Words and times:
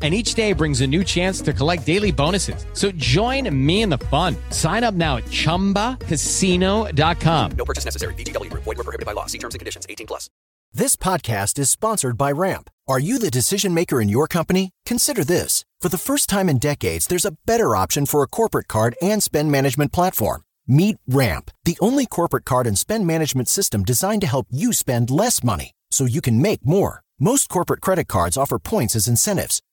and 0.00 0.14
each 0.14 0.34
day 0.34 0.52
brings 0.52 0.80
a 0.80 0.86
new 0.86 1.02
chance 1.02 1.40
to 1.40 1.52
collect 1.52 1.84
daily 1.84 2.12
bonuses. 2.12 2.64
So 2.74 2.92
join 2.92 3.52
me 3.66 3.82
in 3.82 3.88
the 3.88 3.98
fun. 3.98 4.36
Sign 4.50 4.84
up 4.84 4.94
now 4.94 5.16
at 5.16 5.24
chumbacasino.com. 5.24 7.50
No 7.58 7.64
purchase 7.64 7.84
necessary. 7.84 8.14
VGW 8.14 8.50
Group. 8.50 8.62
Void 8.62 8.78
were 8.78 8.84
prohibited 8.84 9.06
by 9.06 9.12
law. 9.12 9.26
See 9.26 9.38
terms 9.38 9.56
and 9.56 9.58
conditions. 9.58 9.84
18 9.88 10.06
plus. 10.06 10.30
This 10.72 10.96
podcast 10.96 11.58
is 11.58 11.70
sponsored 11.70 12.18
by 12.18 12.30
Ramp. 12.30 12.68
Are 12.86 12.98
you 12.98 13.18
the 13.18 13.30
decision 13.30 13.72
maker 13.72 14.02
in 14.02 14.08
your 14.10 14.28
company? 14.28 14.70
Consider 14.84 15.24
this. 15.24 15.64
For 15.80 15.88
the 15.88 15.96
first 15.98 16.28
time 16.28 16.48
in 16.48 16.58
decades, 16.58 17.06
there's 17.06 17.24
a 17.24 17.36
better 17.46 17.74
option 17.74 18.04
for 18.04 18.22
a 18.22 18.28
corporate 18.28 18.68
card 18.68 18.94
and 19.00 19.22
spend 19.22 19.50
management 19.50 19.92
platform. 19.92 20.42
Meet 20.66 20.98
Ramp, 21.08 21.50
the 21.64 21.78
only 21.80 22.04
corporate 22.04 22.44
card 22.44 22.66
and 22.66 22.76
spend 22.76 23.06
management 23.06 23.48
system 23.48 23.82
designed 23.82 24.20
to 24.20 24.26
help 24.26 24.46
you 24.50 24.74
spend 24.74 25.10
less 25.10 25.42
money 25.42 25.72
so 25.90 26.04
you 26.04 26.20
can 26.20 26.42
make 26.42 26.66
more. 26.66 27.00
Most 27.18 27.48
corporate 27.48 27.80
credit 27.80 28.06
cards 28.06 28.36
offer 28.36 28.58
points 28.58 28.94
as 28.94 29.08
incentives, 29.08 29.60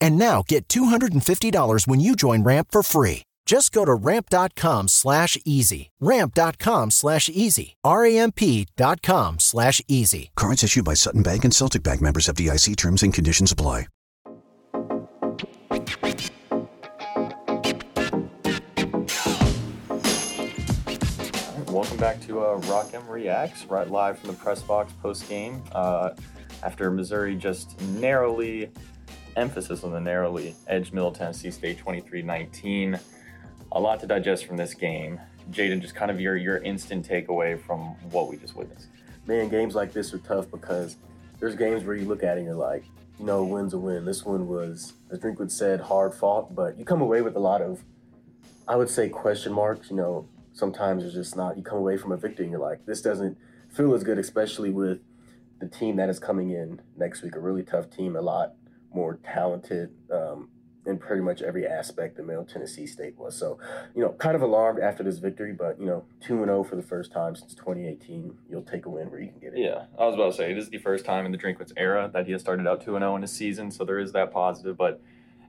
And 0.00 0.18
now 0.18 0.42
get 0.46 0.68
$250 0.68 1.86
when 1.86 2.00
you 2.00 2.16
join 2.16 2.42
Ramp 2.42 2.68
for 2.70 2.82
free. 2.82 3.22
Just 3.46 3.72
go 3.72 3.84
to 3.84 3.94
ramp.com 3.94 4.86
slash 4.86 5.36
easy. 5.44 5.90
Ramp.com 6.00 6.92
slash 6.92 7.28
easy. 7.28 7.74
R-A-M-P.com 7.82 9.40
slash 9.40 9.82
easy. 9.88 10.30
Cards 10.36 10.62
issued 10.62 10.84
by 10.84 10.94
Sutton 10.94 11.24
Bank 11.24 11.44
and 11.44 11.52
Celtic 11.52 11.82
Bank 11.82 12.00
members 12.00 12.28
of 12.28 12.36
DIC 12.36 12.76
terms 12.76 13.02
and 13.02 13.12
conditions 13.12 13.50
apply. 13.50 13.86
Welcome 21.66 21.96
back 21.98 22.20
to 22.26 22.40
uh, 22.40 22.56
Rock 22.68 22.90
M 22.94 23.08
Reacts, 23.08 23.64
right 23.64 23.88
live 23.88 24.18
from 24.18 24.28
the 24.30 24.36
press 24.36 24.62
box 24.62 24.92
post 25.02 25.28
game. 25.28 25.62
Uh, 25.72 26.10
after 26.62 26.90
Missouri 26.90 27.34
just 27.36 27.80
narrowly 27.80 28.70
emphasis 29.36 29.84
on 29.84 29.92
the 29.92 30.00
narrowly 30.00 30.54
edged 30.66 30.92
Middle 30.92 31.12
Tennessee 31.12 31.50
State 31.50 31.78
23-19. 31.84 33.00
A 33.72 33.80
lot 33.80 34.00
to 34.00 34.06
digest 34.06 34.46
from 34.46 34.56
this 34.56 34.74
game. 34.74 35.20
Jaden, 35.50 35.80
just 35.80 35.94
kind 35.94 36.10
of 36.10 36.20
your 36.20 36.36
your 36.36 36.58
instant 36.58 37.08
takeaway 37.08 37.60
from 37.60 37.94
what 38.10 38.28
we 38.28 38.36
just 38.36 38.56
witnessed. 38.56 38.88
Man, 39.26 39.48
games 39.48 39.74
like 39.74 39.92
this 39.92 40.12
are 40.14 40.18
tough 40.18 40.50
because 40.50 40.96
there's 41.38 41.54
games 41.54 41.84
where 41.84 41.96
you 41.96 42.04
look 42.04 42.22
at 42.22 42.36
it 42.36 42.40
and 42.40 42.46
you're 42.46 42.56
like, 42.56 42.84
you 43.18 43.24
know, 43.24 43.44
win's 43.44 43.74
a 43.74 43.78
win. 43.78 44.04
This 44.04 44.24
one 44.24 44.46
was, 44.46 44.94
as 45.10 45.18
Drinkwitz 45.18 45.52
said, 45.52 45.80
hard 45.80 46.14
fought, 46.14 46.54
but 46.54 46.78
you 46.78 46.84
come 46.84 47.02
away 47.02 47.22
with 47.22 47.36
a 47.36 47.40
lot 47.40 47.62
of, 47.62 47.84
I 48.66 48.76
would 48.76 48.88
say, 48.88 49.08
question 49.08 49.52
marks. 49.52 49.90
You 49.90 49.96
know, 49.96 50.28
sometimes 50.52 51.04
it's 51.04 51.14
just 51.14 51.36
not. 51.36 51.56
You 51.56 51.62
come 51.62 51.78
away 51.78 51.96
from 51.96 52.12
a 52.12 52.16
victory 52.16 52.44
and 52.44 52.52
you're 52.52 52.60
like, 52.60 52.86
this 52.86 53.02
doesn't 53.02 53.36
feel 53.68 53.94
as 53.94 54.04
good, 54.04 54.18
especially 54.18 54.70
with 54.70 55.00
the 55.60 55.68
team 55.68 55.96
that 55.96 56.08
is 56.08 56.18
coming 56.18 56.50
in 56.50 56.80
next 56.96 57.22
week. 57.22 57.36
A 57.36 57.40
really 57.40 57.62
tough 57.62 57.90
team, 57.90 58.16
a 58.16 58.20
lot 58.20 58.54
more 58.92 59.18
talented 59.24 59.90
um, 60.12 60.48
in 60.86 60.98
pretty 60.98 61.22
much 61.22 61.42
every 61.42 61.66
aspect 61.66 62.16
than 62.16 62.26
Middle 62.26 62.44
Tennessee 62.44 62.86
State 62.86 63.16
was. 63.18 63.36
So, 63.36 63.58
you 63.94 64.02
know, 64.02 64.10
kind 64.12 64.34
of 64.34 64.42
alarmed 64.42 64.80
after 64.80 65.02
this 65.02 65.18
victory, 65.18 65.52
but 65.52 65.78
you 65.78 65.86
know, 65.86 66.04
two 66.20 66.38
and 66.38 66.46
zero 66.46 66.64
for 66.64 66.76
the 66.76 66.82
first 66.82 67.12
time 67.12 67.36
since 67.36 67.54
2018. 67.54 68.36
You'll 68.48 68.62
take 68.62 68.86
a 68.86 68.90
win 68.90 69.10
where 69.10 69.20
you 69.20 69.28
can 69.28 69.38
get 69.38 69.54
it. 69.54 69.60
Yeah, 69.60 69.84
I 69.98 70.06
was 70.06 70.14
about 70.14 70.32
to 70.32 70.36
say 70.36 70.50
it 70.50 70.58
is 70.58 70.70
the 70.70 70.78
first 70.78 71.04
time 71.04 71.26
in 71.26 71.32
the 71.32 71.38
Drinkwitz 71.38 71.72
era 71.76 72.10
that 72.12 72.26
he 72.26 72.32
has 72.32 72.40
started 72.40 72.66
out 72.66 72.82
two 72.82 72.96
and 72.96 73.02
zero 73.02 73.16
in 73.16 73.24
a 73.24 73.28
season, 73.28 73.70
so 73.70 73.84
there 73.84 73.98
is 73.98 74.12
that 74.12 74.32
positive. 74.32 74.76
But 74.76 75.02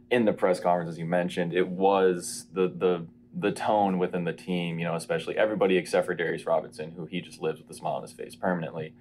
in 0.10 0.26
the 0.26 0.34
press 0.34 0.60
conference, 0.60 0.92
as 0.92 1.00
you 1.00 1.06
mentioned, 1.06 1.54
it 1.54 1.68
was 1.68 2.48
the 2.54 2.68
the 2.68 3.06
the 3.34 3.52
tone 3.52 3.98
within 3.98 4.26
the 4.26 4.34
team. 4.34 4.80
You 4.80 4.86
know, 4.86 4.96
especially 4.96 5.38
everybody 5.38 5.78
except 5.78 6.06
for 6.06 6.14
Darius 6.14 6.46
Robinson, 6.46 6.92
who 6.92 7.06
he 7.06 7.22
just 7.22 7.42
lives 7.42 7.60
with 7.60 7.70
a 7.70 7.74
smile 7.74 7.94
on 7.94 8.02
his 8.02 8.12
face 8.12 8.36
permanently. 8.36 8.94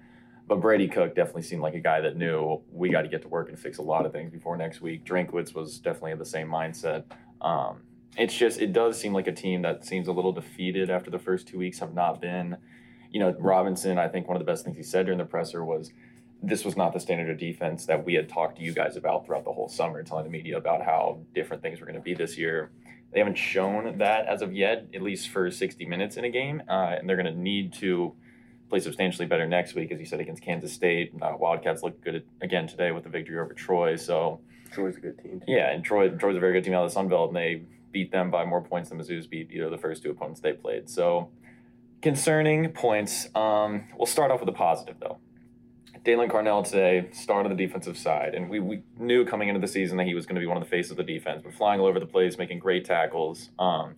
But 0.47 0.59
Brady 0.59 0.87
Cook 0.87 1.15
definitely 1.15 1.43
seemed 1.43 1.61
like 1.61 1.75
a 1.75 1.79
guy 1.79 2.01
that 2.01 2.17
knew 2.17 2.61
we 2.71 2.89
got 2.89 3.03
to 3.03 3.07
get 3.07 3.21
to 3.21 3.27
work 3.27 3.49
and 3.49 3.57
fix 3.57 3.77
a 3.77 3.81
lot 3.81 4.05
of 4.05 4.11
things 4.11 4.31
before 4.31 4.57
next 4.57 4.81
week. 4.81 5.05
Drinkwitz 5.05 5.53
was 5.53 5.79
definitely 5.79 6.11
in 6.11 6.19
the 6.19 6.25
same 6.25 6.47
mindset. 6.47 7.03
Um, 7.39 7.83
it's 8.17 8.35
just 8.35 8.59
it 8.59 8.73
does 8.73 8.99
seem 8.99 9.13
like 9.13 9.27
a 9.27 9.31
team 9.31 9.61
that 9.61 9.85
seems 9.85 10.07
a 10.07 10.11
little 10.11 10.33
defeated 10.33 10.89
after 10.89 11.09
the 11.09 11.19
first 11.19 11.47
two 11.47 11.57
weeks 11.57 11.79
have 11.79 11.93
not 11.93 12.19
been. 12.19 12.57
You 13.11 13.19
know, 13.19 13.35
Robinson. 13.39 13.97
I 13.97 14.07
think 14.07 14.27
one 14.27 14.35
of 14.35 14.45
the 14.45 14.51
best 14.51 14.65
things 14.65 14.77
he 14.77 14.83
said 14.83 15.05
during 15.05 15.17
the 15.17 15.25
presser 15.25 15.63
was 15.63 15.91
this 16.43 16.65
was 16.65 16.75
not 16.75 16.93
the 16.93 16.99
standard 16.99 17.29
of 17.29 17.37
defense 17.37 17.85
that 17.85 18.03
we 18.03 18.15
had 18.15 18.27
talked 18.27 18.57
to 18.57 18.63
you 18.63 18.73
guys 18.73 18.95
about 18.97 19.25
throughout 19.25 19.45
the 19.45 19.51
whole 19.51 19.69
summer, 19.69 20.01
telling 20.03 20.23
the 20.23 20.29
media 20.29 20.57
about 20.57 20.83
how 20.83 21.19
different 21.35 21.61
things 21.61 21.79
were 21.79 21.85
going 21.85 21.95
to 21.95 22.01
be 22.01 22.13
this 22.13 22.37
year. 22.37 22.71
They 23.13 23.19
haven't 23.19 23.37
shown 23.37 23.97
that 23.99 24.25
as 24.25 24.41
of 24.41 24.53
yet, 24.53 24.87
at 24.93 25.01
least 25.01 25.29
for 25.29 25.51
60 25.51 25.85
minutes 25.85 26.17
in 26.17 26.25
a 26.25 26.29
game, 26.29 26.63
uh, 26.67 26.95
and 26.97 27.07
they're 27.07 27.17
going 27.17 27.31
to 27.31 27.39
need 27.39 27.73
to 27.73 28.15
play 28.71 28.79
substantially 28.79 29.27
better 29.27 29.45
next 29.45 29.75
week, 29.75 29.91
as 29.91 29.99
you 29.99 30.05
said, 30.05 30.21
against 30.21 30.41
Kansas 30.41 30.71
State. 30.71 31.11
Uh, 31.21 31.33
Wildcats 31.37 31.83
look 31.83 32.01
good 32.01 32.23
again 32.41 32.67
today 32.67 32.91
with 32.91 33.03
the 33.03 33.09
victory 33.09 33.37
over 33.37 33.53
Troy. 33.53 33.97
So 33.97 34.39
Troy's 34.71 34.95
a 34.95 35.01
good 35.01 35.21
team. 35.21 35.41
Too. 35.41 35.51
Yeah, 35.51 35.71
and 35.71 35.83
Troy 35.83 36.09
Troy's 36.09 36.37
a 36.37 36.39
very 36.39 36.53
good 36.53 36.63
team 36.63 36.73
out 36.73 36.85
of 36.85 36.89
the 36.89 36.93
Sun 36.93 37.09
Belt, 37.09 37.29
and 37.29 37.37
they 37.37 37.63
beat 37.91 38.11
them 38.11 38.31
by 38.31 38.45
more 38.45 38.61
points 38.61 38.89
than 38.89 38.97
Mizzou's 38.97 39.27
beat 39.27 39.51
you 39.51 39.61
know 39.61 39.69
the 39.69 39.77
first 39.77 40.01
two 40.01 40.09
opponents 40.09 40.39
they 40.39 40.53
played. 40.53 40.89
So 40.89 41.29
concerning 42.01 42.69
points. 42.69 43.27
Um, 43.35 43.89
we'll 43.97 44.05
start 44.05 44.31
off 44.31 44.39
with 44.39 44.49
a 44.49 44.53
positive 44.53 44.95
though. 44.99 45.17
Daylan 46.05 46.31
Carnell 46.31 46.65
today 46.65 47.09
started 47.11 47.51
on 47.51 47.55
the 47.55 47.63
defensive 47.63 47.95
side, 47.95 48.33
and 48.33 48.49
we, 48.49 48.59
we 48.59 48.81
knew 48.97 49.23
coming 49.23 49.49
into 49.49 49.61
the 49.61 49.67
season 49.67 49.97
that 49.97 50.07
he 50.07 50.15
was 50.15 50.25
going 50.25 50.33
to 50.33 50.39
be 50.39 50.47
one 50.47 50.57
of 50.57 50.63
the 50.63 50.69
faces 50.69 50.91
of 50.91 50.97
the 50.97 51.03
defense, 51.03 51.43
but 51.43 51.53
flying 51.53 51.79
all 51.79 51.85
over 51.85 51.99
the 51.99 52.07
place, 52.07 52.39
making 52.39 52.57
great 52.57 52.85
tackles. 52.85 53.51
Um, 53.59 53.95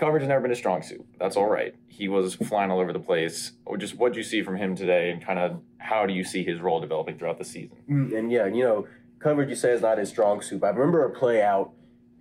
coverage 0.00 0.22
has 0.22 0.28
never 0.28 0.40
been 0.40 0.50
a 0.50 0.56
strong 0.56 0.82
suit. 0.82 1.04
That's 1.18 1.36
all 1.36 1.48
right. 1.48 1.74
He 1.88 2.08
was 2.08 2.34
flying 2.34 2.70
all 2.70 2.80
over 2.80 2.92
the 2.92 2.98
place. 2.98 3.52
Or 3.66 3.76
just 3.76 3.96
what 3.96 4.14
do 4.14 4.18
you 4.18 4.24
see 4.24 4.42
from 4.42 4.56
him 4.56 4.74
today, 4.74 5.10
and 5.10 5.24
kind 5.24 5.38
of 5.38 5.60
how 5.76 6.06
do 6.06 6.14
you 6.14 6.24
see 6.24 6.42
his 6.42 6.58
role 6.58 6.80
developing 6.80 7.18
throughout 7.18 7.38
the 7.38 7.44
season? 7.44 7.76
And 7.86 8.32
yeah, 8.32 8.46
you 8.46 8.64
know, 8.64 8.88
coverage 9.18 9.50
you 9.50 9.54
say 9.54 9.72
is 9.72 9.82
not 9.82 9.98
his 9.98 10.08
strong 10.08 10.40
suit. 10.40 10.64
I 10.64 10.70
remember 10.70 11.04
a 11.04 11.10
play 11.10 11.42
out 11.42 11.72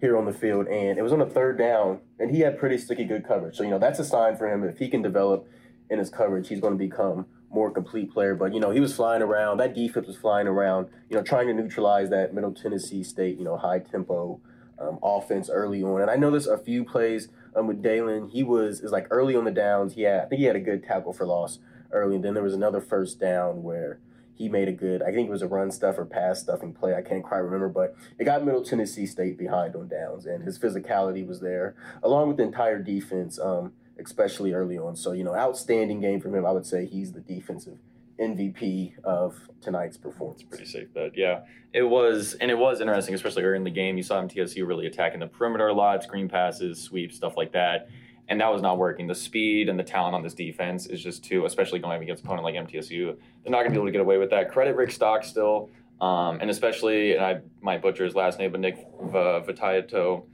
here 0.01 0.17
on 0.17 0.25
the 0.25 0.33
field, 0.33 0.67
and 0.67 0.99
it 0.99 1.01
was 1.01 1.13
on 1.13 1.21
a 1.21 1.25
third 1.25 1.57
down, 1.57 1.99
and 2.19 2.29
he 2.29 2.41
had 2.41 2.59
pretty 2.59 2.77
sticky 2.77 3.05
good 3.05 3.25
coverage. 3.25 3.55
So 3.55 3.63
you 3.63 3.69
know, 3.69 3.79
that's 3.79 3.99
a 3.99 4.05
sign 4.05 4.35
for 4.35 4.53
him. 4.53 4.63
If 4.65 4.77
he 4.77 4.89
can 4.89 5.01
develop 5.01 5.47
in 5.89 5.99
his 5.99 6.09
coverage, 6.09 6.49
he's 6.49 6.59
going 6.59 6.77
to 6.77 6.77
become 6.77 7.25
more 7.49 7.71
complete 7.71 8.11
player. 8.11 8.35
But 8.35 8.53
you 8.53 8.59
know, 8.59 8.71
he 8.71 8.81
was 8.81 8.93
flying 8.93 9.21
around. 9.21 9.57
That 9.57 9.73
defense 9.73 10.05
was 10.05 10.17
flying 10.17 10.47
around. 10.47 10.89
You 11.09 11.15
know, 11.15 11.23
trying 11.23 11.47
to 11.47 11.53
neutralize 11.53 12.09
that 12.09 12.33
Middle 12.33 12.53
Tennessee 12.53 13.03
State, 13.03 13.37
you 13.37 13.45
know, 13.45 13.55
high 13.55 13.79
tempo 13.79 14.41
um, 14.79 14.99
offense 15.01 15.49
early 15.49 15.81
on. 15.81 16.01
And 16.01 16.11
I 16.11 16.17
know 16.17 16.29
there's 16.31 16.47
a 16.47 16.57
few 16.57 16.83
plays 16.83 17.29
um, 17.55 17.67
with 17.67 17.83
Daylan. 17.83 18.31
He 18.31 18.43
was 18.43 18.81
is 18.81 18.91
like 18.91 19.07
early 19.09 19.35
on 19.35 19.45
the 19.45 19.51
downs. 19.51 19.93
He 19.93 20.03
had 20.03 20.21
I 20.21 20.25
think 20.25 20.39
he 20.39 20.45
had 20.45 20.55
a 20.55 20.61
good 20.61 20.83
tackle 20.83 21.13
for 21.13 21.25
loss 21.25 21.59
early, 21.91 22.15
and 22.15 22.23
then 22.23 22.33
there 22.33 22.43
was 22.43 22.53
another 22.53 22.81
first 22.81 23.19
down 23.19 23.63
where 23.63 23.99
he 24.33 24.47
made 24.49 24.67
a 24.67 24.73
good. 24.73 25.01
I 25.01 25.11
think 25.11 25.27
it 25.27 25.31
was 25.31 25.41
a 25.41 25.47
run 25.47 25.71
stuff 25.71 25.97
or 25.97 26.05
pass 26.05 26.41
stuffing 26.41 26.73
play. 26.73 26.95
I 26.95 27.01
can't 27.01 27.23
quite 27.23 27.39
remember, 27.39 27.69
but 27.69 27.95
it 28.17 28.25
got 28.25 28.45
Middle 28.45 28.63
Tennessee 28.63 29.05
State 29.05 29.37
behind 29.37 29.75
on 29.75 29.87
downs, 29.87 30.25
and 30.25 30.43
his 30.43 30.57
physicality 30.57 31.25
was 31.25 31.41
there 31.41 31.75
along 32.01 32.29
with 32.29 32.37
the 32.37 32.43
entire 32.43 32.79
defense. 32.79 33.39
Um, 33.39 33.73
especially 34.01 34.53
early 34.53 34.77
on. 34.77 34.95
So, 34.95 35.11
you 35.11 35.25
know, 35.25 35.35
outstanding 35.35 35.99
game 35.99 36.21
from 36.21 36.33
him. 36.33 36.45
I 36.45 36.51
would 36.51 36.65
say 36.65 36.85
he's 36.85 37.11
the 37.11 37.19
defensive 37.19 37.79
MVP 38.19 38.99
of 39.03 39.35
tonight's 39.61 39.97
performance. 39.97 40.43
Pretty 40.43 40.65
safe 40.65 40.93
bet. 40.93 41.11
Yeah, 41.15 41.41
it 41.73 41.83
was, 41.83 42.35
and 42.35 42.51
it 42.51 42.57
was 42.57 42.81
interesting, 42.81 43.15
especially 43.15 43.43
early 43.43 43.57
in 43.57 43.63
the 43.63 43.69
game. 43.69 43.97
You 43.97 44.03
saw 44.03 44.21
MTSU 44.21 44.67
really 44.67 44.87
attacking 44.87 45.19
the 45.19 45.27
perimeter 45.27 45.67
a 45.67 45.73
lot, 45.73 46.03
screen 46.03 46.27
passes, 46.27 46.81
sweeps, 46.81 47.15
stuff 47.15 47.37
like 47.37 47.51
that, 47.53 47.89
and 48.27 48.39
that 48.41 48.51
was 48.51 48.61
not 48.61 48.77
working. 48.77 49.07
The 49.07 49.15
speed 49.15 49.69
and 49.69 49.79
the 49.79 49.83
talent 49.83 50.15
on 50.15 50.23
this 50.23 50.33
defense 50.33 50.85
is 50.87 51.01
just 51.01 51.23
too, 51.23 51.45
especially 51.45 51.79
going 51.79 52.01
against 52.01 52.23
opponent 52.23 52.43
like 52.43 52.55
MTSU. 52.55 53.15
They're 53.43 53.51
not 53.51 53.59
going 53.59 53.65
to 53.65 53.71
be 53.71 53.77
able 53.77 53.87
to 53.87 53.91
get 53.91 54.01
away 54.01 54.17
with 54.17 54.29
that. 54.31 54.51
Credit 54.51 54.75
Rick 54.75 54.91
Stockstill, 54.91 55.69
um, 56.01 56.39
and 56.41 56.49
especially, 56.49 57.15
and 57.15 57.23
I 57.23 57.41
might 57.61 57.81
butcher 57.81 58.05
his 58.05 58.15
last 58.15 58.39
name, 58.39 58.51
but 58.51 58.59
Nick 58.59 58.85
Vitato, 58.99 60.25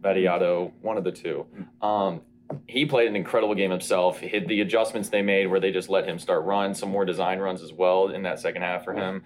Vadiato, 0.00 0.72
one 0.82 0.96
of 0.96 1.04
the 1.04 1.12
two. 1.12 1.46
Um, 1.80 2.20
he 2.66 2.84
played 2.86 3.08
an 3.08 3.16
incredible 3.16 3.54
game 3.54 3.70
himself. 3.70 4.18
Hit 4.18 4.48
the 4.48 4.60
adjustments 4.60 5.08
they 5.08 5.22
made 5.22 5.46
where 5.46 5.60
they 5.60 5.70
just 5.70 5.88
let 5.88 6.06
him 6.08 6.18
start 6.18 6.44
run, 6.44 6.74
some 6.74 6.90
more 6.90 7.04
design 7.04 7.38
runs 7.38 7.62
as 7.62 7.72
well 7.72 8.08
in 8.08 8.22
that 8.22 8.38
second 8.38 8.62
half 8.62 8.84
for 8.84 8.92
him. 8.94 9.22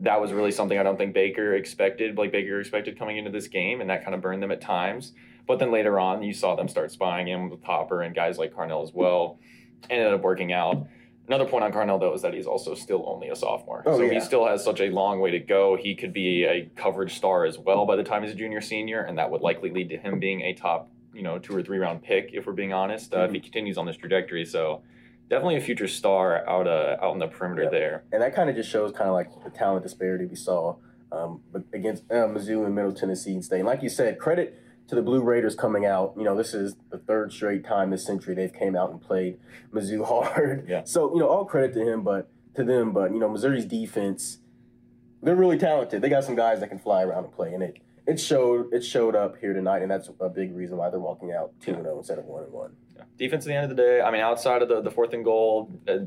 That 0.00 0.20
was 0.20 0.32
really 0.32 0.50
something 0.50 0.78
I 0.78 0.82
don't 0.82 0.96
think 0.96 1.12
Baker 1.12 1.54
expected, 1.54 2.16
like 2.16 2.32
Baker 2.32 2.58
expected 2.60 2.98
coming 2.98 3.18
into 3.18 3.30
this 3.30 3.48
game, 3.48 3.80
and 3.80 3.90
that 3.90 4.02
kind 4.02 4.14
of 4.14 4.20
burned 4.22 4.42
them 4.42 4.50
at 4.50 4.60
times. 4.60 5.12
But 5.46 5.58
then 5.58 5.70
later 5.72 5.98
on, 5.98 6.22
you 6.22 6.32
saw 6.32 6.54
them 6.56 6.68
start 6.68 6.90
spying 6.90 7.26
him 7.28 7.50
with 7.50 7.62
Hopper 7.62 8.02
and 8.02 8.14
guys 8.14 8.38
like 8.38 8.54
Carnell 8.54 8.82
as 8.82 8.92
well. 8.94 9.38
Ended 9.90 10.12
up 10.14 10.22
working 10.22 10.52
out. 10.52 10.86
Another 11.26 11.44
point 11.46 11.64
on 11.64 11.72
Carnell 11.72 12.00
though 12.00 12.14
is 12.14 12.22
that 12.22 12.34
he's 12.34 12.46
also 12.46 12.74
still 12.74 13.04
only 13.06 13.28
a 13.28 13.36
sophomore, 13.36 13.82
Oh, 13.86 13.98
so 13.98 14.02
yeah. 14.04 14.14
he 14.14 14.20
still 14.20 14.46
has 14.46 14.64
such 14.64 14.80
a 14.80 14.90
long 14.90 15.20
way 15.20 15.30
to 15.32 15.38
go. 15.38 15.76
He 15.76 15.94
could 15.94 16.12
be 16.12 16.44
a 16.44 16.70
coverage 16.76 17.14
star 17.16 17.44
as 17.44 17.58
well 17.58 17.86
by 17.86 17.94
the 17.96 18.02
time 18.02 18.22
he's 18.22 18.32
a 18.32 18.34
junior 18.34 18.60
senior, 18.60 19.02
and 19.02 19.16
that 19.18 19.30
would 19.30 19.40
likely 19.42 19.70
lead 19.70 19.90
to 19.90 19.96
him 19.96 20.18
being 20.18 20.40
a 20.42 20.54
top, 20.54 20.90
you 21.14 21.22
know, 21.22 21.38
two 21.38 21.56
or 21.56 21.62
three 21.62 21.78
round 21.78 22.02
pick 22.02 22.30
if 22.32 22.46
we're 22.46 22.52
being 22.52 22.72
honest. 22.72 23.12
Uh, 23.12 23.18
Mm-hmm. 23.18 23.26
If 23.26 23.32
he 23.32 23.40
continues 23.40 23.78
on 23.78 23.86
this 23.86 23.96
trajectory, 23.96 24.44
so 24.44 24.82
definitely 25.28 25.56
a 25.56 25.60
future 25.60 25.88
star 25.88 26.48
out 26.48 26.66
uh, 26.66 26.96
out 27.02 27.12
in 27.12 27.18
the 27.18 27.28
perimeter 27.28 27.68
there. 27.70 28.04
And 28.12 28.22
that 28.22 28.34
kind 28.34 28.50
of 28.50 28.56
just 28.56 28.70
shows 28.70 28.92
kind 28.92 29.08
of 29.08 29.14
like 29.14 29.28
the 29.44 29.50
talent 29.50 29.82
disparity 29.82 30.26
we 30.26 30.36
saw 30.36 30.76
um, 31.12 31.42
but 31.52 31.64
against 31.72 32.04
uh, 32.10 32.26
Mizzou 32.26 32.64
and 32.64 32.74
Middle 32.74 32.92
Tennessee 32.92 33.40
State. 33.42 33.58
And 33.58 33.66
like 33.66 33.82
you 33.82 33.88
said, 33.88 34.18
credit 34.18 34.60
to 34.88 34.94
the 34.94 35.02
Blue 35.02 35.22
Raiders 35.22 35.54
coming 35.54 35.86
out. 35.86 36.14
You 36.16 36.24
know, 36.24 36.36
this 36.36 36.54
is 36.54 36.76
the 36.90 36.98
third 36.98 37.32
straight 37.32 37.64
time 37.64 37.90
this 37.90 38.04
century 38.04 38.34
they've 38.34 38.52
came 38.52 38.76
out 38.76 38.90
and 38.90 39.00
played 39.00 39.38
Mizzou 39.72 40.04
hard. 40.06 40.66
Yeah. 40.68 40.84
So 40.84 41.12
you 41.12 41.20
know, 41.20 41.28
all 41.28 41.44
credit 41.44 41.74
to 41.74 41.80
him, 41.80 42.02
but 42.02 42.28
to 42.54 42.64
them. 42.64 42.92
But 42.92 43.12
you 43.12 43.18
know, 43.18 43.28
Missouri's 43.28 43.66
defense, 43.66 44.38
they're 45.22 45.36
really 45.36 45.58
talented. 45.58 46.02
They 46.02 46.08
got 46.08 46.24
some 46.24 46.36
guys 46.36 46.60
that 46.60 46.68
can 46.68 46.78
fly 46.78 47.02
around 47.02 47.24
and 47.24 47.32
play, 47.32 47.52
and 47.52 47.62
it 47.62 47.78
it 48.06 48.18
showed 48.18 48.72
it 48.72 48.84
showed 48.84 49.14
up 49.14 49.36
here 49.38 49.52
tonight, 49.52 49.82
and 49.82 49.90
that's 49.90 50.10
a 50.20 50.28
big 50.28 50.54
reason 50.54 50.76
why 50.76 50.90
they're 50.90 51.00
walking 51.00 51.32
out 51.32 51.52
two 51.60 51.72
and 51.72 51.82
zero 51.82 51.98
instead 51.98 52.18
of 52.18 52.24
one 52.24 52.44
and 52.44 52.52
one. 52.52 52.72
Defense 53.18 53.44
at 53.44 53.48
the 53.48 53.54
end 53.54 53.70
of 53.70 53.76
the 53.76 53.82
day, 53.82 54.00
I 54.00 54.10
mean, 54.10 54.20
outside 54.20 54.62
of 54.62 54.68
the, 54.68 54.80
the 54.80 54.90
fourth 54.90 55.12
and 55.12 55.24
goal, 55.24 55.70
uh, 55.86 55.98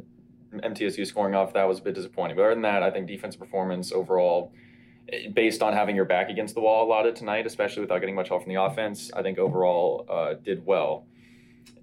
MTSU 0.54 1.06
scoring 1.06 1.36
off, 1.36 1.54
that 1.54 1.68
was 1.68 1.80
a 1.80 1.82
bit 1.82 1.96
disappointing. 1.96 2.36
But 2.36 2.44
other 2.44 2.54
than 2.56 2.64
that, 2.64 2.84
I 2.84 2.92
think 2.92 3.08
defense 3.08 3.36
performance 3.36 3.92
overall, 3.92 4.52
eh, 5.12 5.30
based 5.34 5.62
on 5.62 5.74
having 5.74 5.96
your 5.96 6.06
back 6.06 6.30
against 6.30 6.56
the 6.56 6.62
wall 6.62 6.86
a 6.86 6.90
lot 6.90 7.08
of 7.08 7.16
tonight, 7.16 7.46
especially 7.46 7.82
without 7.82 8.00
getting 8.00 8.16
much 8.16 8.30
help 8.30 8.44
from 8.44 8.54
the 8.54 8.62
offense, 8.62 9.12
I 9.16 9.22
think 9.22 9.38
overall 9.38 10.06
uh, 10.10 10.34
did 10.34 10.66
well. 10.66 11.06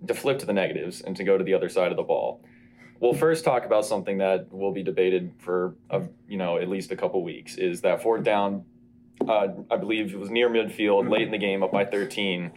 To 0.06 0.14
flip 0.14 0.38
to 0.40 0.46
the 0.46 0.52
negatives 0.52 1.00
and 1.00 1.16
to 1.16 1.24
go 1.24 1.38
to 1.38 1.44
the 1.44 1.54
other 1.54 1.68
side 1.68 1.90
of 1.90 1.96
the 1.96 2.02
ball. 2.02 2.42
We'll 3.00 3.14
first 3.14 3.44
talk 3.44 3.64
about 3.64 3.86
something 3.86 4.18
that 4.18 4.52
will 4.52 4.72
be 4.72 4.82
debated 4.82 5.32
for, 5.38 5.74
uh, 5.90 6.00
you 6.28 6.36
know, 6.36 6.58
at 6.58 6.68
least 6.68 6.90
a 6.90 6.96
couple 6.96 7.22
weeks. 7.22 7.56
Is 7.56 7.80
that 7.80 8.02
fourth 8.02 8.24
down? 8.24 8.64
Uh, 9.26 9.48
I 9.70 9.76
believe 9.76 10.14
it 10.14 10.18
was 10.18 10.30
near 10.30 10.48
midfield, 10.48 11.10
late 11.10 11.22
in 11.22 11.30
the 11.30 11.38
game, 11.38 11.62
up 11.62 11.72
by 11.72 11.84
13 11.84 12.52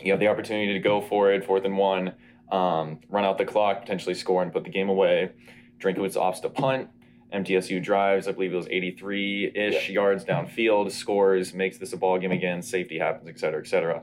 you 0.00 0.12
have 0.12 0.20
the 0.20 0.28
opportunity 0.28 0.72
to 0.72 0.78
go 0.78 1.00
for 1.00 1.32
it, 1.32 1.44
fourth 1.44 1.64
and 1.64 1.76
one, 1.76 2.14
um, 2.50 3.00
run 3.08 3.24
out 3.24 3.38
the 3.38 3.44
clock, 3.44 3.80
potentially 3.80 4.14
score 4.14 4.42
and 4.42 4.52
put 4.52 4.64
the 4.64 4.70
game 4.70 4.88
away. 4.88 5.30
Drinkwitz 5.78 6.16
opts 6.16 6.42
to 6.42 6.48
punt. 6.48 6.88
MTSU 7.32 7.82
drives, 7.82 8.28
I 8.28 8.32
believe 8.32 8.52
it 8.52 8.56
was 8.56 8.68
83 8.68 9.52
ish 9.54 9.90
yards 9.90 10.24
downfield, 10.24 10.92
scores, 10.92 11.52
makes 11.52 11.78
this 11.78 11.92
a 11.92 11.96
ball 11.96 12.18
game 12.18 12.30
again, 12.30 12.62
safety 12.62 12.98
happens, 12.98 13.28
et 13.28 13.40
cetera, 13.40 13.60
et 13.60 13.66
cetera. 13.66 14.02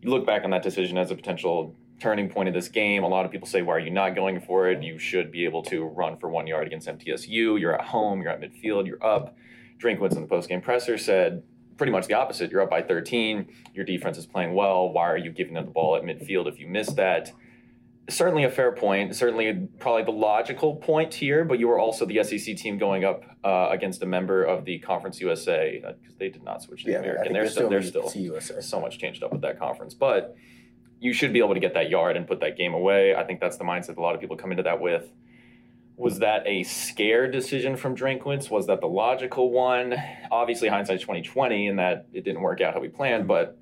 You 0.00 0.08
look 0.08 0.24
back 0.24 0.44
on 0.44 0.50
that 0.50 0.62
decision 0.62 0.96
as 0.96 1.10
a 1.10 1.14
potential 1.14 1.76
turning 2.00 2.30
point 2.30 2.48
of 2.48 2.54
this 2.54 2.68
game. 2.68 3.04
A 3.04 3.08
lot 3.08 3.26
of 3.26 3.30
people 3.30 3.46
say, 3.46 3.60
why 3.60 3.74
are 3.74 3.80
you 3.80 3.90
not 3.90 4.14
going 4.14 4.40
for 4.40 4.70
it? 4.70 4.82
You 4.82 4.98
should 4.98 5.30
be 5.30 5.44
able 5.44 5.62
to 5.64 5.84
run 5.84 6.16
for 6.16 6.30
one 6.30 6.46
yard 6.46 6.66
against 6.66 6.88
MTSU. 6.88 7.60
You're 7.60 7.74
at 7.74 7.86
home, 7.86 8.22
you're 8.22 8.30
at 8.30 8.40
midfield, 8.40 8.86
you're 8.86 9.04
up. 9.04 9.36
Drinkwitz 9.80 10.16
in 10.16 10.22
the 10.22 10.28
postgame 10.28 10.62
presser 10.62 10.98
said, 10.98 11.42
pretty 11.80 11.92
much 11.92 12.06
the 12.06 12.14
opposite. 12.14 12.50
You're 12.50 12.60
up 12.60 12.68
by 12.68 12.82
13. 12.82 13.48
Your 13.74 13.86
defense 13.86 14.18
is 14.18 14.26
playing 14.26 14.54
well. 14.54 14.90
Why 14.90 15.10
are 15.10 15.16
you 15.16 15.30
giving 15.30 15.54
them 15.54 15.64
the 15.64 15.70
ball 15.70 15.96
at 15.96 16.02
midfield 16.02 16.46
if 16.46 16.60
you 16.60 16.66
miss 16.66 16.88
that? 16.92 17.32
Certainly 18.08 18.44
a 18.44 18.50
fair 18.50 18.72
point. 18.72 19.16
Certainly 19.16 19.68
probably 19.78 20.02
the 20.02 20.10
logical 20.10 20.76
point 20.76 21.14
here, 21.14 21.42
but 21.42 21.58
you 21.58 21.68
were 21.68 21.78
also 21.78 22.04
the 22.04 22.22
SEC 22.22 22.54
team 22.56 22.76
going 22.76 23.04
up 23.04 23.24
uh, 23.44 23.68
against 23.70 24.02
a 24.02 24.06
member 24.06 24.44
of 24.44 24.66
the 24.66 24.78
Conference 24.80 25.20
USA 25.22 25.82
because 26.02 26.16
they 26.16 26.28
did 26.28 26.42
not 26.42 26.60
switch 26.60 26.84
to 26.84 26.86
the 26.86 26.92
Yeah, 26.92 26.98
I 26.98 27.00
American. 27.00 27.32
They're 27.32 27.42
they're 27.44 27.50
still, 27.50 27.70
they're 27.70 28.40
still 28.40 28.60
so 28.60 28.78
much 28.78 28.98
changed 28.98 29.22
up 29.22 29.32
with 29.32 29.40
that 29.40 29.58
conference, 29.58 29.94
but 29.94 30.36
you 31.00 31.14
should 31.14 31.32
be 31.32 31.38
able 31.38 31.54
to 31.54 31.60
get 31.60 31.72
that 31.72 31.88
yard 31.88 32.18
and 32.18 32.26
put 32.26 32.40
that 32.40 32.58
game 32.58 32.74
away. 32.74 33.14
I 33.14 33.24
think 33.24 33.40
that's 33.40 33.56
the 33.56 33.64
mindset 33.64 33.96
a 33.96 34.02
lot 34.02 34.14
of 34.14 34.20
people 34.20 34.36
come 34.36 34.50
into 34.50 34.64
that 34.64 34.80
with. 34.80 35.10
Was 36.00 36.20
that 36.20 36.46
a 36.46 36.62
scare 36.62 37.30
decision 37.30 37.76
from 37.76 37.94
Drinkwitz? 37.94 38.48
Was 38.48 38.68
that 38.68 38.80
the 38.80 38.86
logical 38.86 39.50
one? 39.50 39.94
Obviously, 40.32 40.70
twenty 40.70 41.20
twenty, 41.20 41.66
in 41.66 41.76
that 41.76 42.06
it 42.14 42.24
didn't 42.24 42.40
work 42.40 42.62
out 42.62 42.72
how 42.72 42.80
we 42.80 42.88
planned. 42.88 43.28
But 43.28 43.58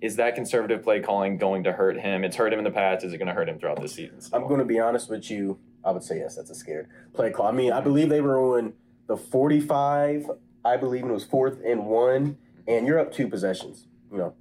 is 0.00 0.14
that 0.16 0.36
conservative 0.36 0.84
play 0.84 1.00
calling 1.00 1.36
going 1.36 1.64
to 1.64 1.72
hurt 1.72 1.98
him? 1.98 2.22
It's 2.22 2.36
hurt 2.36 2.52
him 2.52 2.60
in 2.60 2.64
the 2.64 2.70
past. 2.70 3.04
Is 3.04 3.12
it 3.12 3.18
going 3.18 3.26
to 3.26 3.34
hurt 3.34 3.48
him 3.48 3.58
throughout 3.58 3.82
this 3.82 3.92
season? 3.92 4.20
still? 4.20 4.38
I'm 4.38 4.46
going 4.46 4.60
to 4.60 4.64
be 4.64 4.78
honest 4.78 5.10
with 5.10 5.28
you. 5.28 5.58
I 5.84 5.90
would 5.90 6.04
say 6.04 6.18
yes. 6.18 6.36
That's 6.36 6.48
a 6.48 6.54
scared 6.54 6.88
play 7.12 7.32
call. 7.32 7.48
I 7.48 7.50
mean, 7.50 7.72
I 7.72 7.80
believe 7.80 8.08
they 8.08 8.20
were 8.20 8.38
on 8.56 8.74
the 9.08 9.16
45. 9.16 10.30
I 10.64 10.76
believe 10.76 11.04
it 11.04 11.10
was 11.10 11.24
fourth 11.24 11.58
and 11.66 11.86
one, 11.86 12.38
and 12.68 12.86
you're 12.86 13.00
up 13.00 13.12
two 13.12 13.26
possessions. 13.26 13.88
You 14.12 14.18
know, 14.18 14.34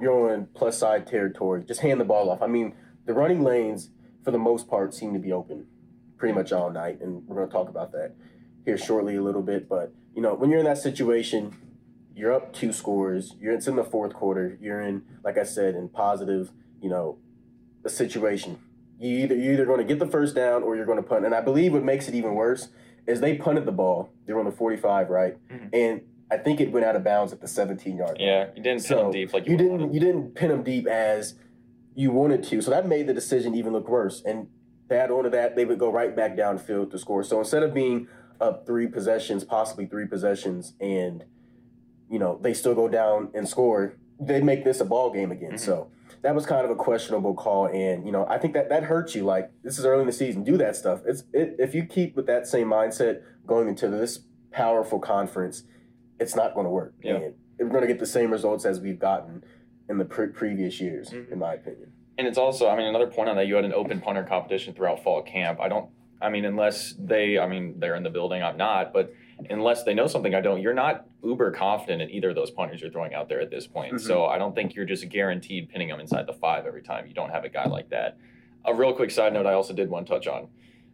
you're 0.00 0.34
on 0.34 0.48
plus 0.54 0.78
side 0.78 1.06
territory. 1.06 1.62
Just 1.62 1.82
hand 1.82 2.00
the 2.00 2.04
ball 2.04 2.30
off. 2.30 2.42
I 2.42 2.48
mean, 2.48 2.74
the 3.06 3.14
running 3.14 3.44
lanes 3.44 3.90
for 4.24 4.32
the 4.32 4.38
most 4.38 4.68
part 4.68 4.92
seem 4.92 5.12
to 5.12 5.20
be 5.20 5.30
open 5.30 5.68
pretty 6.20 6.34
much 6.34 6.52
all 6.52 6.70
night, 6.70 7.00
and 7.00 7.26
we're 7.26 7.34
going 7.34 7.48
to 7.48 7.52
talk 7.52 7.68
about 7.68 7.90
that 7.92 8.12
here 8.64 8.76
shortly 8.76 9.16
a 9.16 9.22
little 9.22 9.42
bit. 9.42 9.68
But 9.68 9.92
you 10.14 10.22
know, 10.22 10.34
when 10.34 10.50
you're 10.50 10.60
in 10.60 10.66
that 10.66 10.78
situation, 10.78 11.56
you're 12.14 12.32
up 12.32 12.52
two 12.52 12.72
scores. 12.72 13.34
You're 13.40 13.54
it's 13.54 13.66
in 13.66 13.74
the 13.74 13.84
fourth 13.84 14.12
quarter. 14.12 14.56
You're 14.60 14.82
in, 14.82 15.02
like 15.24 15.38
I 15.38 15.44
said, 15.44 15.74
in 15.74 15.88
positive. 15.88 16.52
You 16.80 16.90
know, 16.90 17.18
a 17.84 17.88
situation. 17.88 18.58
You 18.98 19.24
either 19.24 19.34
you're 19.34 19.54
either 19.54 19.64
going 19.64 19.78
to 19.78 19.84
get 19.84 19.98
the 19.98 20.06
first 20.06 20.34
down 20.34 20.62
or 20.62 20.76
you're 20.76 20.86
going 20.86 21.02
to 21.02 21.02
punt. 21.02 21.24
And 21.24 21.34
I 21.34 21.40
believe 21.40 21.72
what 21.72 21.82
makes 21.82 22.06
it 22.06 22.14
even 22.14 22.34
worse 22.34 22.68
is 23.06 23.20
they 23.20 23.36
punted 23.36 23.64
the 23.64 23.72
ball. 23.72 24.10
They 24.26 24.34
were 24.34 24.40
on 24.40 24.46
the 24.46 24.52
45, 24.52 25.08
right? 25.08 25.48
Mm-hmm. 25.48 25.66
And 25.72 26.02
I 26.30 26.36
think 26.36 26.60
it 26.60 26.70
went 26.70 26.84
out 26.84 26.96
of 26.96 27.02
bounds 27.02 27.32
at 27.32 27.40
the 27.40 27.48
17 27.48 27.96
yard. 27.96 28.18
line. 28.18 28.26
Yeah, 28.26 28.46
you 28.54 28.62
didn't 28.62 28.86
pin 28.86 28.98
him 28.98 29.10
deep 29.10 29.32
like 29.32 29.46
you, 29.46 29.52
you 29.52 29.58
didn't 29.58 29.78
wanted. 29.78 29.94
you 29.94 30.00
didn't 30.00 30.34
pin 30.34 30.50
them 30.50 30.62
deep 30.62 30.86
as 30.86 31.34
you 31.94 32.10
wanted 32.12 32.42
to. 32.44 32.60
So 32.60 32.70
that 32.70 32.86
made 32.86 33.06
the 33.06 33.14
decision 33.14 33.54
even 33.54 33.72
look 33.72 33.88
worse. 33.88 34.22
And 34.24 34.48
on 34.90 35.24
to 35.24 35.30
that, 35.30 35.56
they 35.56 35.64
would 35.64 35.78
go 35.78 35.90
right 35.90 36.14
back 36.14 36.36
downfield 36.36 36.90
to 36.90 36.98
score. 36.98 37.22
So 37.22 37.38
instead 37.38 37.62
of 37.62 37.72
being 37.72 38.08
up 38.40 38.66
three 38.66 38.86
possessions, 38.86 39.44
possibly 39.44 39.86
three 39.86 40.06
possessions, 40.06 40.74
and 40.80 41.24
you 42.08 42.18
know 42.18 42.38
they 42.42 42.54
still 42.54 42.74
go 42.74 42.88
down 42.88 43.30
and 43.34 43.48
score, 43.48 43.96
they 44.18 44.40
make 44.40 44.64
this 44.64 44.80
a 44.80 44.84
ball 44.84 45.12
game 45.12 45.30
again. 45.30 45.52
Mm-hmm. 45.52 45.64
So 45.64 45.90
that 46.22 46.34
was 46.34 46.46
kind 46.46 46.64
of 46.64 46.70
a 46.70 46.74
questionable 46.74 47.34
call, 47.34 47.66
and 47.66 48.04
you 48.04 48.12
know 48.12 48.26
I 48.28 48.38
think 48.38 48.54
that 48.54 48.68
that 48.70 48.84
hurts 48.84 49.14
you. 49.14 49.24
Like 49.24 49.50
this 49.62 49.78
is 49.78 49.84
early 49.84 50.00
in 50.00 50.06
the 50.06 50.12
season, 50.12 50.42
do 50.42 50.56
that 50.56 50.76
stuff. 50.76 51.00
It's 51.06 51.24
it, 51.32 51.56
if 51.58 51.74
you 51.74 51.84
keep 51.84 52.16
with 52.16 52.26
that 52.26 52.46
same 52.46 52.68
mindset 52.68 53.22
going 53.46 53.68
into 53.68 53.88
this 53.88 54.20
powerful 54.50 54.98
conference, 54.98 55.64
it's 56.18 56.34
not 56.34 56.54
going 56.54 56.64
to 56.64 56.70
work. 56.70 56.94
Yeah. 57.02 57.16
And 57.16 57.34
we're 57.58 57.68
going 57.68 57.82
to 57.82 57.88
get 57.88 57.98
the 57.98 58.06
same 58.06 58.30
results 58.30 58.64
as 58.64 58.80
we've 58.80 58.98
gotten 58.98 59.44
in 59.88 59.98
the 59.98 60.04
pre- 60.04 60.28
previous 60.28 60.80
years, 60.80 61.10
mm-hmm. 61.10 61.32
in 61.32 61.38
my 61.38 61.54
opinion. 61.54 61.92
And 62.20 62.28
it's 62.28 62.36
also, 62.36 62.68
I 62.68 62.76
mean, 62.76 62.86
another 62.86 63.06
point 63.06 63.30
on 63.30 63.36
that, 63.36 63.46
you 63.46 63.54
had 63.54 63.64
an 63.64 63.72
open 63.72 63.98
punter 63.98 64.24
competition 64.24 64.74
throughout 64.74 65.02
fall 65.02 65.22
camp. 65.22 65.58
I 65.58 65.70
don't, 65.70 65.88
I 66.20 66.28
mean, 66.28 66.44
unless 66.44 66.94
they, 66.98 67.38
I 67.38 67.46
mean, 67.46 67.80
they're 67.80 67.94
in 67.94 68.02
the 68.02 68.10
building, 68.10 68.42
I'm 68.42 68.58
not, 68.58 68.92
but 68.92 69.14
unless 69.48 69.84
they 69.84 69.94
know 69.94 70.06
something 70.06 70.34
I 70.34 70.42
don't, 70.42 70.60
you're 70.60 70.74
not 70.74 71.06
uber 71.24 71.50
confident 71.50 72.02
in 72.02 72.10
either 72.10 72.28
of 72.28 72.34
those 72.34 72.50
punters 72.50 72.82
you're 72.82 72.90
throwing 72.90 73.14
out 73.14 73.30
there 73.30 73.40
at 73.40 73.50
this 73.50 73.66
point. 73.66 74.02
So 74.02 74.18
mm-hmm. 74.18 74.34
I 74.34 74.36
don't 74.36 74.54
think 74.54 74.74
you're 74.74 74.84
just 74.84 75.08
guaranteed 75.08 75.70
pinning 75.70 75.88
them 75.88 75.98
inside 75.98 76.26
the 76.26 76.34
five 76.34 76.66
every 76.66 76.82
time. 76.82 77.06
You 77.06 77.14
don't 77.14 77.30
have 77.30 77.44
a 77.44 77.48
guy 77.48 77.66
like 77.66 77.88
that. 77.88 78.18
A 78.66 78.74
real 78.74 78.92
quick 78.92 79.10
side 79.10 79.32
note 79.32 79.46
I 79.46 79.54
also 79.54 79.72
did 79.72 79.88
one 79.88 80.04
touch 80.04 80.26
on. 80.26 80.48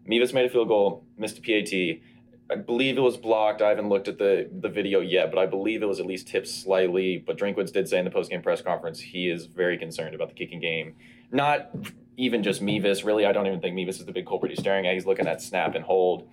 Mevis 0.06 0.32
made 0.32 0.46
a 0.46 0.48
field 0.48 0.68
goal, 0.68 1.04
missed 1.18 1.38
a 1.38 1.42
PAT. 1.42 2.00
I 2.48 2.54
believe 2.54 2.96
it 2.96 3.00
was 3.00 3.16
blocked. 3.16 3.62
I 3.62 3.70
haven't 3.70 3.88
looked 3.88 4.06
at 4.06 4.18
the, 4.18 4.48
the 4.60 4.68
video 4.68 5.00
yet, 5.00 5.32
but 5.32 5.40
I 5.40 5.46
believe 5.46 5.82
it 5.82 5.86
was 5.86 5.98
at 5.98 6.06
least 6.06 6.28
tipped 6.28 6.46
slightly. 6.46 7.18
But 7.18 7.36
Drinkwitz 7.36 7.72
did 7.72 7.88
say 7.88 7.98
in 7.98 8.04
the 8.04 8.12
postgame 8.12 8.44
press 8.44 8.62
conference 8.62 9.00
he 9.00 9.28
is 9.28 9.46
very 9.46 9.76
concerned 9.76 10.14
about 10.14 10.28
the 10.28 10.34
kicking 10.34 10.60
game. 10.60 10.94
Not 11.30 11.70
even 12.16 12.42
just 12.42 12.62
Mevis, 12.62 13.04
really. 13.04 13.26
I 13.26 13.32
don't 13.32 13.46
even 13.46 13.60
think 13.60 13.74
Mevis 13.74 13.98
is 13.98 14.06
the 14.06 14.12
big 14.12 14.26
culprit 14.26 14.50
he's 14.52 14.60
staring 14.60 14.86
at. 14.86 14.94
He's 14.94 15.06
looking 15.06 15.26
at 15.26 15.42
snap 15.42 15.74
and 15.74 15.84
hold, 15.84 16.28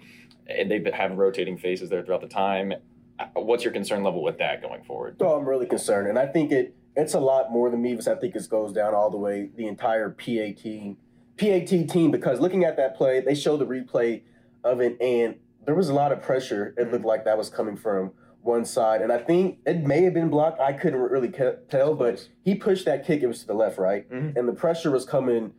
and 0.48 0.70
they've 0.70 0.86
having 0.94 1.18
rotating 1.18 1.58
faces 1.58 1.90
there 1.90 2.04
throughout 2.04 2.22
the 2.22 2.28
time. 2.28 2.74
Uh, 3.20 3.26
What's 3.36 3.64
your 3.64 3.74
concern 3.74 4.04
level 4.04 4.24
with 4.24 4.38
that 4.38 4.62
going 4.62 4.84
forward? 4.84 5.18
So 5.20 5.34
I'm 5.34 5.48
really 5.48 5.66
concerned, 5.66 6.08
and 6.08 6.18
I 6.18 6.28
think 6.28 6.52
it 6.52 6.76
it's 6.96 7.16
a 7.16 7.20
lot 7.20 7.52
more 7.52 7.70
than 7.70 7.82
Mevis. 7.82 8.08
I 8.08 8.16
think 8.16 8.36
it 8.36 8.48
goes 8.50 8.72
down 8.72 8.94
all 8.94 9.10
the 9.10 9.18
way 9.18 9.50
the 9.56 9.68
entire 9.68 10.10
PAT 10.10 10.96
PAT 11.38 11.68
team 11.90 12.12
because 12.12 12.40
looking 12.40 12.64
at 12.64 12.78
that 12.78 12.96
play, 12.96 13.20
they 13.20 13.36
show 13.36 13.58
the 13.58 13.66
replay 13.66 14.22
of 14.64 14.80
it, 14.80 15.00
and 15.02 15.36
there 15.66 15.76
was 15.76 15.90
a 15.90 15.94
lot 15.94 16.12
of 16.12 16.22
pressure. 16.22 16.74
It 16.78 16.92
looked 16.92 17.06
like 17.06 17.26
that 17.26 17.38
was 17.38 17.50
coming 17.50 17.76
from 17.76 18.12
one 18.44 18.66
side, 18.66 19.02
and 19.02 19.12
I 19.12 19.18
think 19.18 19.60
it 19.66 19.86
may 19.86 20.04
have 20.04 20.14
been 20.14 20.30
blocked. 20.30 20.60
I 20.60 20.74
couldn't 20.74 21.00
really 21.00 21.32
tell, 21.70 21.96
but 21.96 22.28
he 22.44 22.56
pushed 22.56 22.86
that 22.86 23.06
kick. 23.06 23.24
It 23.24 23.28
was 23.28 23.40
to 23.42 23.48
the 23.48 23.54
left, 23.54 23.78
right, 23.78 24.10
Mhm. 24.10 24.36
and 24.38 24.48
the 24.48 24.54
pressure 24.54 24.92
was 24.92 25.06
coming 25.06 25.54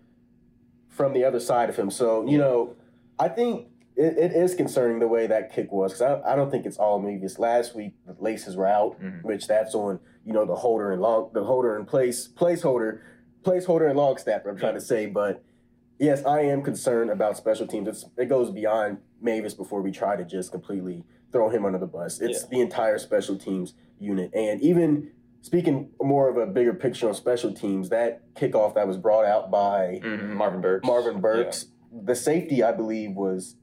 from 0.88 1.12
the 1.12 1.24
other 1.24 1.40
side 1.40 1.68
of 1.68 1.76
him. 1.76 1.90
So 1.90 2.26
you 2.26 2.38
know, 2.38 2.74
I 3.18 3.28
think 3.28 3.68
it, 3.96 4.18
it 4.18 4.32
is 4.32 4.54
concerning 4.54 4.98
the 4.98 5.08
way 5.08 5.26
that 5.26 5.52
kick 5.52 5.72
was 5.72 5.92
because 5.92 6.20
I, 6.24 6.32
I 6.32 6.36
don't 6.36 6.50
think 6.50 6.66
it's 6.66 6.76
all 6.76 6.98
Mevis. 7.00 7.38
Last 7.38 7.74
week 7.74 7.94
the 8.06 8.14
laces 8.20 8.56
were 8.56 8.66
out, 8.66 9.00
Mhm. 9.00 9.22
which 9.24 9.46
that's 9.46 9.74
on 9.74 9.98
you 10.24 10.32
know 10.32 10.44
the 10.44 10.54
holder 10.56 10.92
and 10.92 11.00
long 11.00 11.30
the 11.32 11.44
holder 11.44 11.76
and 11.76 11.86
place 11.86 12.28
placeholder 12.28 13.00
placeholder 13.42 13.88
and 13.88 13.96
long 13.96 14.16
snapper. 14.18 14.48
I'm 14.50 14.56
trying 14.56 14.74
to 14.74 14.80
say, 14.80 15.06
but 15.06 15.42
yes, 15.98 16.24
I 16.24 16.40
am 16.40 16.62
concerned 16.62 17.10
about 17.10 17.36
special 17.36 17.66
teams. 17.66 17.88
It's, 17.88 18.04
it 18.16 18.26
goes 18.26 18.50
beyond 18.50 18.98
Mevis 19.24 19.54
before 19.54 19.80
we 19.82 19.90
try 19.90 20.14
to 20.16 20.24
just 20.24 20.52
completely 20.52 21.04
throw 21.32 21.48
him 21.48 21.64
under 21.64 21.78
the 21.78 21.86
bus. 21.86 22.20
It's 22.20 22.42
Yeah. 22.42 22.48
the 22.50 22.60
entire 22.60 22.98
special 22.98 23.36
teams 23.36 23.74
unit, 23.98 24.30
and 24.34 24.60
even 24.60 25.10
speaking 25.40 25.90
more 26.00 26.28
of 26.28 26.36
a 26.36 26.46
bigger 26.46 26.72
picture 26.74 27.08
on 27.08 27.14
special 27.14 27.52
teams, 27.52 27.88
that 27.88 28.22
kickoff 28.34 28.74
that 28.74 28.86
was 28.86 28.96
brought 28.96 29.24
out 29.24 29.50
by 29.50 30.00
Mhm, 30.02 30.30
Marvin 30.34 30.60
Burks. 30.60 30.86
Marvin 30.86 31.20
Burks, 31.20 31.66
the 31.92 32.14
safety 32.14 32.62
I 32.62 32.72
believe 32.72 33.14
was 33.16 33.56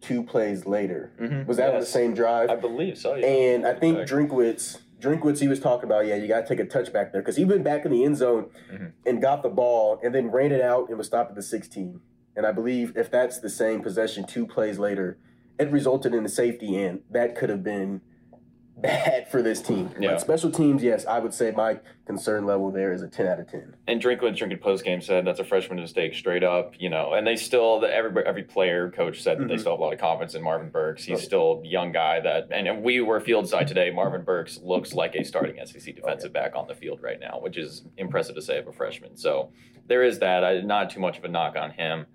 two 0.00 0.22
plays 0.22 0.66
later. 0.66 1.12
Mhm, 1.18 1.46
Was 1.46 1.56
that 1.56 1.72
on 1.72 1.80
the 1.80 1.86
same 1.86 2.12
drive? 2.14 2.50
I 2.50 2.56
believe 2.56 2.98
so. 2.98 3.14
Yeah. 3.14 3.26
And 3.26 3.66
I 3.66 3.72
think 3.74 3.98
Check. 3.98 4.08
Drinkwitz, 4.08 4.80
Drinkwitz, 5.00 5.38
he 5.40 5.48
was 5.48 5.60
talking 5.60 5.84
about, 5.84 6.06
yeah, 6.06 6.14
you 6.14 6.28
got 6.28 6.46
to 6.46 6.56
take 6.56 6.60
a 6.60 6.66
touchback 6.68 7.10
there 7.12 7.20
because 7.22 7.36
he 7.36 7.44
went 7.44 7.64
back 7.64 7.84
in 7.84 7.90
the 7.90 8.04
end 8.04 8.16
zone 8.16 8.46
Mhm. 8.72 8.92
and 9.06 9.20
got 9.22 9.42
the 9.42 9.48
ball 9.48 9.98
and 10.02 10.14
then 10.14 10.30
ran 10.30 10.52
it 10.52 10.60
out 10.60 10.88
and 10.88 10.98
was 10.98 11.06
stopped 11.06 11.30
at 11.30 11.36
the 11.36 11.42
16. 11.42 12.00
And 12.36 12.46
I 12.46 12.52
believe 12.52 12.96
if 12.96 13.10
that's 13.10 13.38
the 13.38 13.50
same 13.50 13.80
possession 13.80 14.26
two 14.26 14.46
plays 14.46 14.78
later, 14.78 15.18
it 15.58 15.70
resulted 15.70 16.14
in 16.14 16.24
a 16.24 16.28
safety, 16.28 16.76
and 16.82 17.00
that 17.10 17.36
could 17.36 17.48
have 17.48 17.62
been 17.62 18.00
bad 18.76 19.28
for 19.30 19.40
this 19.42 19.62
team. 19.62 19.90
Yeah. 19.98 20.12
But 20.12 20.20
special 20.20 20.50
teams, 20.50 20.82
yes, 20.82 21.06
I 21.06 21.18
would 21.18 21.32
say 21.32 21.50
my 21.52 21.78
concern 22.06 22.44
level 22.44 22.70
there 22.70 22.92
is 22.92 23.02
a 23.02 23.08
10 23.08 23.26
out 23.26 23.40
of 23.40 23.48
10. 23.50 23.74
And 23.86 24.02
Drinkwitz 24.02 24.36
drinking 24.36 24.58
post 24.58 24.84
game 24.84 25.00
said 25.00 25.26
that's 25.26 25.40
a 25.40 25.44
freshman 25.44 25.80
mistake 25.80 26.14
straight 26.14 26.44
up, 26.44 26.74
you 26.78 26.90
know. 26.90 27.14
And 27.14 27.26
they 27.26 27.36
still, 27.36 27.80
the, 27.80 27.92
every 27.94 28.24
every 28.26 28.42
player 28.42 28.90
coach 28.90 29.22
said 29.22 29.38
that 29.38 29.48
they 29.48 29.54
Mhm. 29.54 29.60
still 29.60 29.72
have 29.72 29.80
a 29.80 29.82
lot 29.82 29.92
of 29.92 29.98
confidence 30.00 30.34
in 30.34 30.42
Marvin 30.42 30.70
Burks. 30.70 31.04
He's 31.04 31.18
Oh. 31.18 31.22
still 31.22 31.62
a 31.64 31.66
young 31.68 31.92
guy 31.92 32.20
that, 32.20 32.48
and 32.50 32.82
we 32.82 33.00
were 33.00 33.20
field 33.20 33.48
side 33.48 33.68
today. 33.68 33.90
Marvin 33.90 34.22
Burks 34.22 34.60
looks 34.62 34.92
like 34.94 35.14
a 35.14 35.24
starting 35.24 35.58
SEC 35.58 35.92
Oh, 35.92 36.00
defensive 36.00 36.32
back 36.32 36.54
on 36.56 36.66
the 36.68 36.74
field 36.74 37.00
right 37.02 37.20
now, 37.20 37.38
which 37.40 37.56
is 37.56 37.84
impressive 37.96 38.34
to 38.34 38.42
say 38.42 38.58
of 38.58 38.66
a 38.66 38.72
freshman. 38.72 39.16
So 39.16 39.50
there 39.86 40.02
is 40.02 40.18
that. 40.18 40.44
I, 40.44 40.60
not 40.60 40.90
too 40.90 41.00
much 41.00 41.16
of 41.18 41.24
a 41.24 41.28
knock 41.28 41.56
on 41.56 41.70
him. 41.70 42.06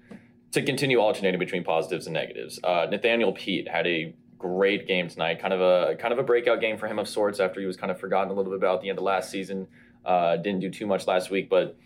To 0.54 0.62
continue 0.64 0.98
alternating 0.98 1.40
between 1.40 1.64
positives 1.64 2.08
and 2.08 2.14
negatives, 2.16 2.60
uh, 2.64 2.88
Nathaniel 2.90 3.32
Peat 3.34 3.68
had 3.68 3.86
a 3.86 4.16
great 4.40 4.88
game 4.88 5.08
tonight. 5.08 5.40
Kind 5.40 5.54
of 5.54 5.62
a 5.62 5.96
kind 5.98 6.12
of 6.12 6.18
a 6.18 6.24
breakout 6.24 6.60
game 6.62 6.78
for 6.78 6.88
him 6.88 6.98
of 6.98 7.08
sorts 7.08 7.40
after 7.40 7.60
he 7.60 7.68
was 7.68 7.78
kind 7.78 7.92
of 7.92 8.00
forgotten 8.00 8.32
a 8.32 8.34
little 8.34 8.52
bit 8.52 8.58
about 8.58 8.76
at 8.78 8.82
the 8.82 8.90
end 8.90 8.98
of 8.98 9.04
last 9.04 9.30
season. 9.30 9.68
Uh, 10.04 10.38
didn't 10.38 10.62
do 10.62 10.70
too 10.72 10.88
much 10.88 11.06
last 11.06 11.30
week, 11.30 11.50
but 11.50 11.78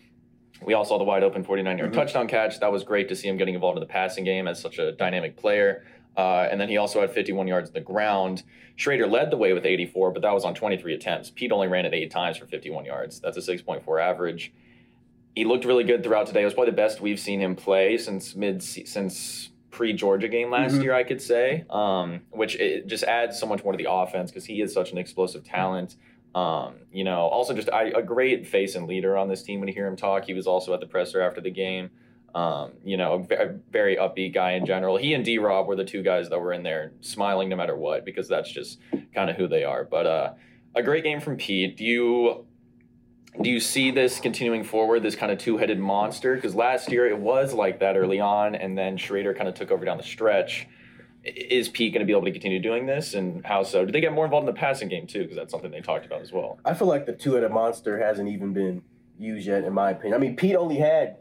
we 0.64 0.72
all 0.72 0.84
saw 0.84 0.96
the 0.96 1.04
wide 1.04 1.22
open 1.24 1.42
49 1.42 1.76
yard 1.78 1.90
Mhm. 1.90 1.94
touchdown 1.96 2.28
catch. 2.28 2.60
That 2.60 2.72
was 2.72 2.84
great 2.84 3.08
to 3.08 3.16
see 3.16 3.28
him 3.28 3.36
getting 3.36 3.54
involved 3.54 3.76
in 3.76 3.80
the 3.80 3.86
passing 3.92 4.24
game 4.24 4.46
as 4.48 4.58
such 4.60 4.78
a 4.78 4.92
dynamic 4.92 5.36
player. 5.36 5.84
Uh, 6.16 6.46
and 6.48 6.60
then 6.60 6.68
he 6.68 6.76
also 6.76 7.00
had 7.00 7.10
51 7.10 7.48
yards 7.48 7.68
on 7.70 7.74
the 7.74 7.80
ground. 7.80 8.44
Schrader 8.76 9.08
led 9.08 9.30
the 9.32 9.36
way 9.36 9.52
with 9.52 9.66
84, 9.66 10.12
but 10.12 10.22
that 10.22 10.32
was 10.32 10.44
on 10.44 10.54
23 10.54 10.94
attempts. 10.94 11.28
Peat 11.30 11.50
only 11.50 11.66
ran 11.66 11.84
it 11.84 11.92
eight 11.92 12.12
times 12.12 12.36
for 12.36 12.46
51 12.46 12.84
yards. 12.84 13.20
That's 13.20 13.36
a 13.36 13.42
6.4 13.42 13.98
average. 14.00 14.52
He 15.34 15.44
looked 15.44 15.64
really 15.64 15.82
good 15.82 16.04
throughout 16.04 16.28
today. 16.28 16.42
It 16.42 16.44
was 16.44 16.54
probably 16.54 16.70
the 16.70 16.76
best 16.76 17.00
we've 17.00 17.18
seen 17.18 17.40
him 17.40 17.56
play 17.56 17.98
since 17.98 18.36
mid 18.36 18.62
since 18.62 19.50
pre 19.74 19.92
Georgia 19.92 20.28
game 20.28 20.50
last 20.50 20.76
Mhm. 20.76 20.82
year, 20.84 20.94
I 20.94 21.02
could 21.02 21.20
say. 21.20 21.64
Um, 21.68 22.22
which 22.30 22.54
it 22.56 22.86
just 22.86 23.04
adds 23.04 23.38
so 23.38 23.46
much 23.46 23.62
more 23.64 23.72
to 23.72 23.76
the 23.76 23.90
offense 23.90 24.30
because 24.30 24.46
he 24.46 24.62
is 24.62 24.72
such 24.72 24.92
an 24.92 24.98
explosive 24.98 25.44
talent. 25.44 25.96
Um, 26.34 26.74
you 26.92 27.04
know, 27.04 27.20
also 27.26 27.52
just 27.54 27.70
I, 27.72 27.84
a 27.94 28.02
great 28.02 28.46
face 28.46 28.74
and 28.74 28.86
leader 28.88 29.16
on 29.16 29.28
this 29.28 29.42
team. 29.42 29.60
When 29.60 29.68
you 29.68 29.74
hear 29.74 29.86
him 29.86 29.96
talk, 29.96 30.24
he 30.24 30.34
was 30.34 30.46
also 30.46 30.72
at 30.74 30.80
the 30.80 30.86
presser 30.86 31.20
after 31.20 31.40
the 31.40 31.50
game. 31.50 31.90
Um, 32.34 32.72
you 32.84 32.96
know, 32.96 33.12
a 33.14 33.18
ve- 33.22 33.58
very 33.70 33.94
upbeat 33.96 34.32
guy 34.34 34.52
in 34.52 34.66
general. 34.66 34.96
He 34.96 35.14
and 35.14 35.24
D 35.24 35.38
Rob 35.38 35.68
were 35.68 35.76
the 35.76 35.84
two 35.84 36.02
guys 36.02 36.28
that 36.30 36.40
were 36.40 36.52
in 36.52 36.64
there 36.64 36.92
smiling 37.00 37.48
no 37.48 37.54
matter 37.56 37.76
what 37.76 38.04
because 38.04 38.26
that's 38.28 38.50
just 38.50 38.80
kind 39.14 39.30
of 39.30 39.36
who 39.36 39.46
they 39.46 39.62
are. 39.62 39.84
But 39.84 40.06
uh, 40.06 40.32
a 40.74 40.82
great 40.82 41.04
game 41.04 41.20
from 41.20 41.36
Peat. 41.36 41.76
Do 41.76 41.84
you 41.84 42.46
do 43.42 43.50
you 43.50 43.60
see 43.60 43.90
this 43.90 44.20
continuing 44.20 44.62
forward, 44.64 45.02
this 45.02 45.16
kind 45.16 45.32
of 45.32 45.38
two 45.38 45.56
headed 45.56 45.78
monster? 45.78 46.34
Because 46.36 46.54
last 46.54 46.90
year 46.90 47.08
it 47.08 47.18
was 47.18 47.52
like 47.52 47.80
that 47.80 47.96
early 47.96 48.20
on, 48.20 48.54
and 48.54 48.78
then 48.78 48.96
Schrader 48.96 49.34
kind 49.34 49.48
of 49.48 49.54
took 49.54 49.70
over 49.70 49.84
down 49.84 49.96
the 49.96 50.04
stretch. 50.04 50.66
Is 51.24 51.68
Peat 51.68 51.92
going 51.92 52.00
to 52.00 52.06
be 52.06 52.12
able 52.12 52.24
to 52.24 52.32
continue 52.32 52.60
doing 52.60 52.86
this, 52.86 53.14
and 53.14 53.44
how 53.44 53.62
so? 53.62 53.84
Do 53.84 53.92
they 53.92 54.00
get 54.00 54.12
more 54.12 54.24
involved 54.26 54.46
in 54.46 54.54
the 54.54 54.58
passing 54.58 54.88
game 54.88 55.06
too? 55.06 55.22
Because 55.22 55.36
that's 55.36 55.50
something 55.50 55.70
they 55.70 55.80
talked 55.80 56.06
about 56.06 56.20
as 56.20 56.32
well. 56.32 56.58
I 56.64 56.74
feel 56.74 56.86
like 56.86 57.06
the 57.06 57.12
two 57.12 57.34
headed 57.34 57.50
monster 57.50 57.98
hasn't 57.98 58.28
even 58.28 58.52
been 58.52 58.82
used 59.18 59.46
yet, 59.46 59.64
in 59.64 59.72
my 59.72 59.92
opinion. 59.92 60.14
I 60.14 60.18
mean, 60.18 60.36
Peat 60.36 60.54
only 60.54 60.76
had 60.76 61.16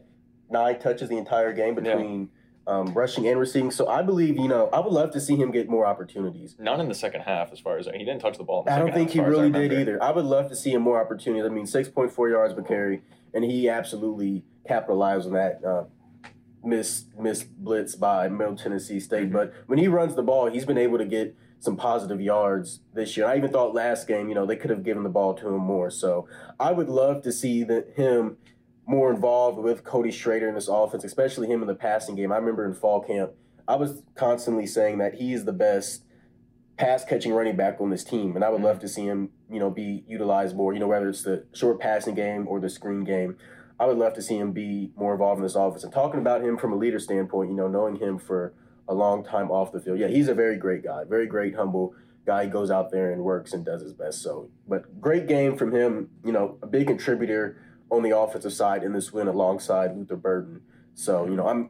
nine 0.50 0.78
touches 0.80 1.10
the 1.10 1.18
entire 1.18 1.54
game 1.54 1.74
between 1.74 2.30
um, 2.66 2.94
rushing 2.94 3.28
and 3.28 3.40
receiving. 3.40 3.72
So 3.72 3.88
I 3.88 4.02
believe, 4.02 4.38
you 4.38 4.48
know, 4.48 4.70
I 4.72 4.80
would 4.80 4.94
love 4.94 5.12
to 5.12 5.22
see 5.22 5.36
him 5.36 5.52
get 5.52 5.70
more 5.70 5.86
opportunities. 5.86 6.56
Not 6.60 6.80
in 6.80 6.88
the 6.88 6.96
second 6.96 7.22
half, 7.22 7.52
as 7.52 7.60
far 7.60 7.78
as 7.78 7.88
he 7.88 8.00
didn't 8.00 8.20
touch 8.20 8.38
the 8.38 8.44
ball. 8.44 8.62
In 8.62 8.66
the 8.66 8.74
I 8.74 8.80
don't 8.80 8.94
think 8.94 9.10
half, 9.10 9.14
he 9.14 9.20
as 9.20 9.26
far 9.26 9.34
as 9.34 9.40
I 9.40 9.42
really 9.44 9.70
did 9.70 9.80
either. 9.82 10.04
I 10.04 10.12
would 10.12 10.26
love 10.26 10.50
to 10.50 10.56
see 10.56 10.72
him 10.72 10.82
more 10.82 11.02
opportunities. 11.02 11.46
I 11.46 11.50
mean, 11.50 11.66
6.4 11.66 12.32
yards 12.32 12.54
per 12.54 12.62
carry, 12.62 13.02
and 13.34 13.44
he 13.44 13.70
absolutely 13.70 14.44
capitalized 14.66 15.28
on 15.28 15.34
that 15.34 15.64
uh, 15.64 15.84
miss 16.64 17.06
miss 17.20 17.44
blitz 17.44 17.96
by 17.96 18.30
Middle 18.30 18.56
Tennessee 18.56 19.00
State. 19.00 19.26
Mm-hmm. 19.26 19.34
But 19.34 19.54
when 19.68 19.80
he 19.80 19.88
runs 19.88 20.16
the 20.16 20.24
ball, 20.24 20.50
he's 20.50 20.66
been 20.66 20.78
able 20.78 20.98
to 20.98 21.06
get 21.06 21.36
some 21.60 21.78
positive 21.78 22.20
yards 22.20 22.82
this 22.94 23.16
year. 23.16 23.26
I 23.26 23.38
even 23.38 23.52
thought 23.52 23.74
last 23.74 24.06
game, 24.08 24.28
you 24.28 24.36
know, 24.36 24.46
they 24.46 24.58
could 24.58 24.70
have 24.70 24.84
given 24.84 25.04
the 25.04 25.10
ball 25.10 25.34
to 25.36 25.48
him 25.48 25.62
more. 25.62 25.90
So 25.90 26.28
I 26.60 26.74
would 26.74 26.90
love 26.90 27.22
to 27.24 27.32
see 27.32 27.64
that 27.64 27.94
him 27.96 28.38
more 28.86 29.12
involved 29.12 29.60
with 29.60 29.84
Cody 29.84 30.12
Schrader 30.12 30.48
in 30.50 30.56
this 30.56 30.68
offense, 30.68 31.04
especially 31.04 31.48
him 31.48 31.62
in 31.62 31.68
the 31.68 31.76
passing 31.76 32.16
game. 32.16 32.32
I 32.32 32.38
remember 32.38 32.66
in 32.66 32.74
fall 32.74 33.02
camp, 33.02 33.32
I 33.68 33.76
was 33.76 34.04
constantly 34.16 34.68
saying 34.68 34.98
that 34.98 35.16
he 35.16 35.34
is 35.34 35.46
the 35.46 35.54
best 35.54 36.04
pass 36.78 37.06
catching 37.06 37.34
running 37.34 37.56
back 37.56 37.80
on 37.80 37.90
this 37.90 38.04
team, 38.04 38.36
and 38.36 38.44
I 38.44 38.50
would 38.50 38.58
mm-hmm. 38.58 38.66
love 38.66 38.80
to 38.80 38.88
see 38.88 39.04
him, 39.04 39.30
you 39.50 39.60
know, 39.60 39.70
be 39.70 40.04
utilized 40.08 40.56
more. 40.56 40.74
You 40.74 40.80
know, 40.80 40.88
whether 40.88 41.08
it's 41.08 41.24
the 41.24 41.46
short 41.54 41.80
passing 41.80 42.16
game 42.16 42.48
or 42.48 42.60
the 42.60 42.70
screen 42.70 43.04
game, 43.04 43.38
I 43.80 43.86
would 43.86 43.98
love 43.98 44.14
to 44.16 44.22
see 44.22 44.38
him 44.38 44.52
be 44.52 44.92
more 44.96 45.14
involved 45.14 45.40
in 45.40 45.44
this 45.44 45.56
offense. 45.56 45.84
And 45.84 45.94
talking 45.94 46.20
about 46.20 46.44
him 46.44 46.58
from 46.58 46.74
a 46.74 46.76
leader 46.76 47.00
standpoint, 47.00 47.50
you 47.50 47.56
know, 47.56 47.68
knowing 47.68 47.98
him 47.98 48.18
for 48.18 48.54
a 48.88 48.94
long 48.94 49.24
time 49.24 49.50
off 49.50 49.72
the 49.72 49.80
field, 49.80 50.00
yeah, 50.00 50.08
he's 50.08 50.28
a 50.28 50.34
very 50.34 50.58
great 50.58 50.84
guy, 50.84 51.04
very 51.08 51.28
great, 51.28 51.56
humble 51.56 51.96
guy. 52.26 52.46
He 52.46 52.50
goes 52.50 52.70
out 52.70 52.92
there 52.92 53.12
and 53.12 53.24
works 53.24 53.54
and 53.54 53.66
does 53.66 53.82
his 53.82 53.94
best. 53.94 54.22
So, 54.22 54.50
but 54.68 55.00
great 55.00 55.28
game 55.28 55.58
from 55.58 55.74
him. 55.74 56.10
You 56.26 56.32
know, 56.32 56.58
a 56.62 56.68
big 56.68 56.88
contributor 56.88 57.62
on 57.96 58.04
the 58.04 58.18
offensive 58.18 58.54
side 58.54 58.84
in 58.84 58.94
this 58.94 59.14
win 59.14 59.28
alongside 59.28 59.96
Luther 59.96 60.16
Burden. 60.16 60.62
So, 60.96 61.26
you 61.26 61.36
know, 61.36 61.48
I'm 61.48 61.70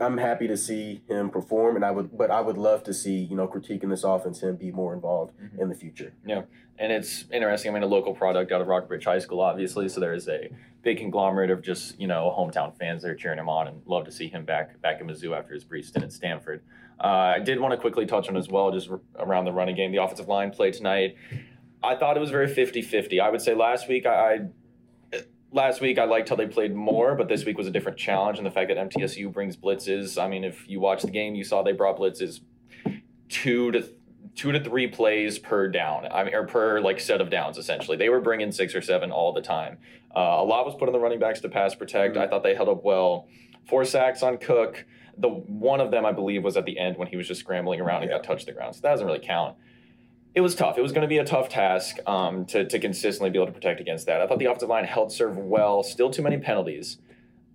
I'm 0.00 0.18
happy 0.18 0.48
to 0.48 0.56
see 0.56 1.02
him 1.08 1.30
perform, 1.30 1.76
and 1.76 1.84
I 1.84 1.90
would, 1.90 2.16
but 2.16 2.30
I 2.30 2.40
would 2.40 2.56
love 2.56 2.82
to 2.84 2.94
see 2.94 3.16
you 3.16 3.36
know 3.36 3.46
critiquing 3.46 3.90
this 3.90 4.04
offense 4.04 4.40
him 4.42 4.56
be 4.56 4.70
more 4.70 4.94
involved 4.94 5.32
in 5.58 5.68
the 5.68 5.74
future. 5.74 6.14
Yeah, 6.26 6.42
and 6.78 6.90
it's 6.90 7.26
interesting. 7.30 7.70
I 7.70 7.74
mean, 7.74 7.82
a 7.82 7.86
local 7.86 8.14
product 8.14 8.52
out 8.52 8.60
of 8.60 8.68
Rock 8.68 8.88
Bridge 8.88 9.04
High 9.04 9.18
School, 9.18 9.40
obviously, 9.40 9.88
so 9.88 10.00
there 10.00 10.14
is 10.14 10.28
a 10.28 10.50
big 10.82 10.98
conglomerate 10.98 11.50
of 11.50 11.62
just 11.62 12.00
you 12.00 12.06
know 12.06 12.34
hometown 12.36 12.76
fans 12.76 13.02
that 13.02 13.10
are 13.10 13.14
cheering 13.14 13.38
him 13.38 13.48
on, 13.48 13.68
and 13.68 13.82
love 13.86 14.04
to 14.06 14.12
see 14.12 14.28
him 14.28 14.44
back 14.44 14.80
back 14.80 15.00
in 15.00 15.06
Mizzou 15.06 15.36
after 15.36 15.52
his 15.52 15.64
brief 15.64 15.86
stint 15.86 16.04
at 16.04 16.12
Stanford. 16.12 16.62
Uh, 16.98 17.34
I 17.36 17.38
did 17.38 17.60
want 17.60 17.72
to 17.72 17.78
quickly 17.78 18.06
touch 18.06 18.28
on 18.28 18.36
as 18.36 18.48
well, 18.48 18.70
just 18.70 18.88
r- 18.90 19.00
around 19.18 19.44
the 19.44 19.52
running 19.52 19.76
game, 19.76 19.92
the 19.92 20.02
offensive 20.02 20.28
line 20.28 20.52
play 20.52 20.70
tonight. 20.70 21.16
I 21.82 21.96
thought 21.96 22.16
it 22.16 22.20
was 22.20 22.30
very 22.30 22.46
50-50. 22.46 23.20
I 23.20 23.28
would 23.28 23.42
say 23.42 23.54
last 23.54 23.88
week 23.88 24.06
I. 24.06 24.34
I 24.34 24.38
Last 25.54 25.82
week, 25.82 25.98
I 25.98 26.04
liked 26.04 26.30
how 26.30 26.36
they 26.36 26.46
played 26.46 26.74
more, 26.74 27.14
but 27.14 27.28
this 27.28 27.44
week 27.44 27.58
was 27.58 27.66
a 27.66 27.70
different 27.70 27.98
challenge. 27.98 28.38
And 28.38 28.46
the 28.46 28.50
fact 28.50 28.68
that 28.68 28.78
MTSU 28.78 29.30
brings 29.30 29.56
blitzes. 29.56 30.20
I 30.20 30.26
mean, 30.26 30.44
if 30.44 30.66
you 30.66 30.80
watched 30.80 31.04
the 31.04 31.10
game, 31.10 31.34
you 31.34 31.44
saw 31.44 31.62
they 31.62 31.72
brought 31.72 31.98
blitzes 31.98 32.40
two 33.28 33.70
to 33.72 33.88
two 34.34 34.52
to 34.52 34.60
three 34.62 34.86
plays 34.86 35.38
per 35.38 35.68
down. 35.68 36.06
I 36.10 36.24
mean, 36.24 36.34
or 36.34 36.46
per 36.46 36.80
like 36.80 37.00
set 37.00 37.20
of 37.20 37.28
downs. 37.28 37.58
Essentially, 37.58 37.96
they 37.96 38.08
were 38.08 38.20
bringing 38.20 38.50
six 38.50 38.74
or 38.74 38.80
seven 38.80 39.10
all 39.10 39.32
the 39.32 39.42
time. 39.42 39.78
Uh, 40.14 40.20
a 40.20 40.44
lot 40.44 40.64
was 40.64 40.74
put 40.74 40.88
on 40.88 40.92
the 40.92 41.00
running 41.00 41.18
backs 41.18 41.40
to 41.40 41.48
pass 41.48 41.74
protect. 41.74 42.16
I 42.16 42.26
thought 42.26 42.42
they 42.42 42.54
held 42.54 42.68
up 42.68 42.84
well. 42.84 43.28
Four 43.68 43.84
sacks 43.84 44.22
on 44.22 44.38
Cook. 44.38 44.86
The 45.18 45.28
one 45.28 45.80
of 45.80 45.90
them, 45.90 46.06
I 46.06 46.12
believe, 46.12 46.42
was 46.42 46.56
at 46.56 46.64
the 46.64 46.78
end 46.78 46.96
when 46.96 47.08
he 47.08 47.16
was 47.16 47.28
just 47.28 47.40
scrambling 47.40 47.80
around 47.80 48.02
and 48.02 48.10
got 48.10 48.24
touched 48.24 48.46
the 48.46 48.52
ground. 48.52 48.74
So 48.74 48.80
that 48.82 48.90
doesn't 48.90 49.06
really 49.06 49.20
count. 49.20 49.56
It 50.34 50.40
was 50.40 50.54
tough. 50.54 50.78
It 50.78 50.82
was 50.82 50.92
going 50.92 51.02
to 51.02 51.08
be 51.08 51.18
a 51.18 51.24
tough 51.24 51.48
task 51.50 51.96
um, 52.06 52.46
to, 52.46 52.64
to 52.64 52.78
consistently 52.78 53.28
be 53.30 53.38
able 53.38 53.46
to 53.46 53.52
protect 53.52 53.80
against 53.80 54.06
that. 54.06 54.20
I 54.22 54.26
thought 54.26 54.38
the 54.38 54.46
offensive 54.46 54.68
line 54.70 54.84
held 54.84 55.12
serve 55.12 55.36
well. 55.36 55.82
Still 55.82 56.10
too 56.10 56.22
many 56.22 56.38
penalties. 56.38 56.98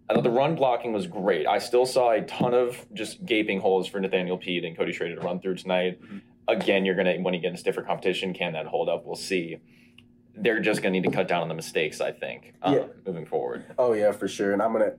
I 0.10 0.14
thought 0.14 0.24
the 0.24 0.30
run 0.30 0.56
blocking 0.56 0.94
was 0.94 1.08
great. 1.08 1.48
I 1.48 1.58
still 1.58 1.86
saw 1.86 2.12
a 2.12 2.22
ton 2.22 2.54
of 2.54 2.86
just 2.94 3.26
gaping 3.26 3.60
holes 3.60 3.88
for 3.88 4.00
Nathaniel 4.00 4.38
Peat 4.38 4.64
and 4.64 4.78
Cody 4.78 4.94
Schrader 4.94 5.16
to 5.16 5.22
run 5.22 5.40
through 5.40 5.56
tonight. 5.56 6.00
Again, 6.48 6.86
you're 6.86 6.96
gonna 6.96 7.16
when 7.18 7.34
you 7.34 7.42
get 7.42 7.48
into 7.50 7.60
stiffer 7.60 7.82
competition, 7.82 8.34
can 8.34 8.54
that 8.54 8.68
hold 8.68 8.88
up? 8.88 9.06
We'll 9.06 9.16
see. 9.18 9.58
They're 10.34 10.62
just 10.62 10.82
gonna 10.82 10.92
need 10.94 11.04
to 11.04 11.12
cut 11.12 11.28
down 11.28 11.42
on 11.42 11.50
the 11.50 11.56
mistakes. 11.56 12.00
I 12.00 12.14
think 12.14 12.54
um, 12.62 12.74
Yeah. 12.76 12.84
moving 13.06 13.26
forward. 13.26 13.66
Oh 13.78 13.92
yeah, 13.92 14.14
for 14.14 14.30
sure. 14.30 14.54
And 14.54 14.62
I'm 14.62 14.72
gonna, 14.72 14.94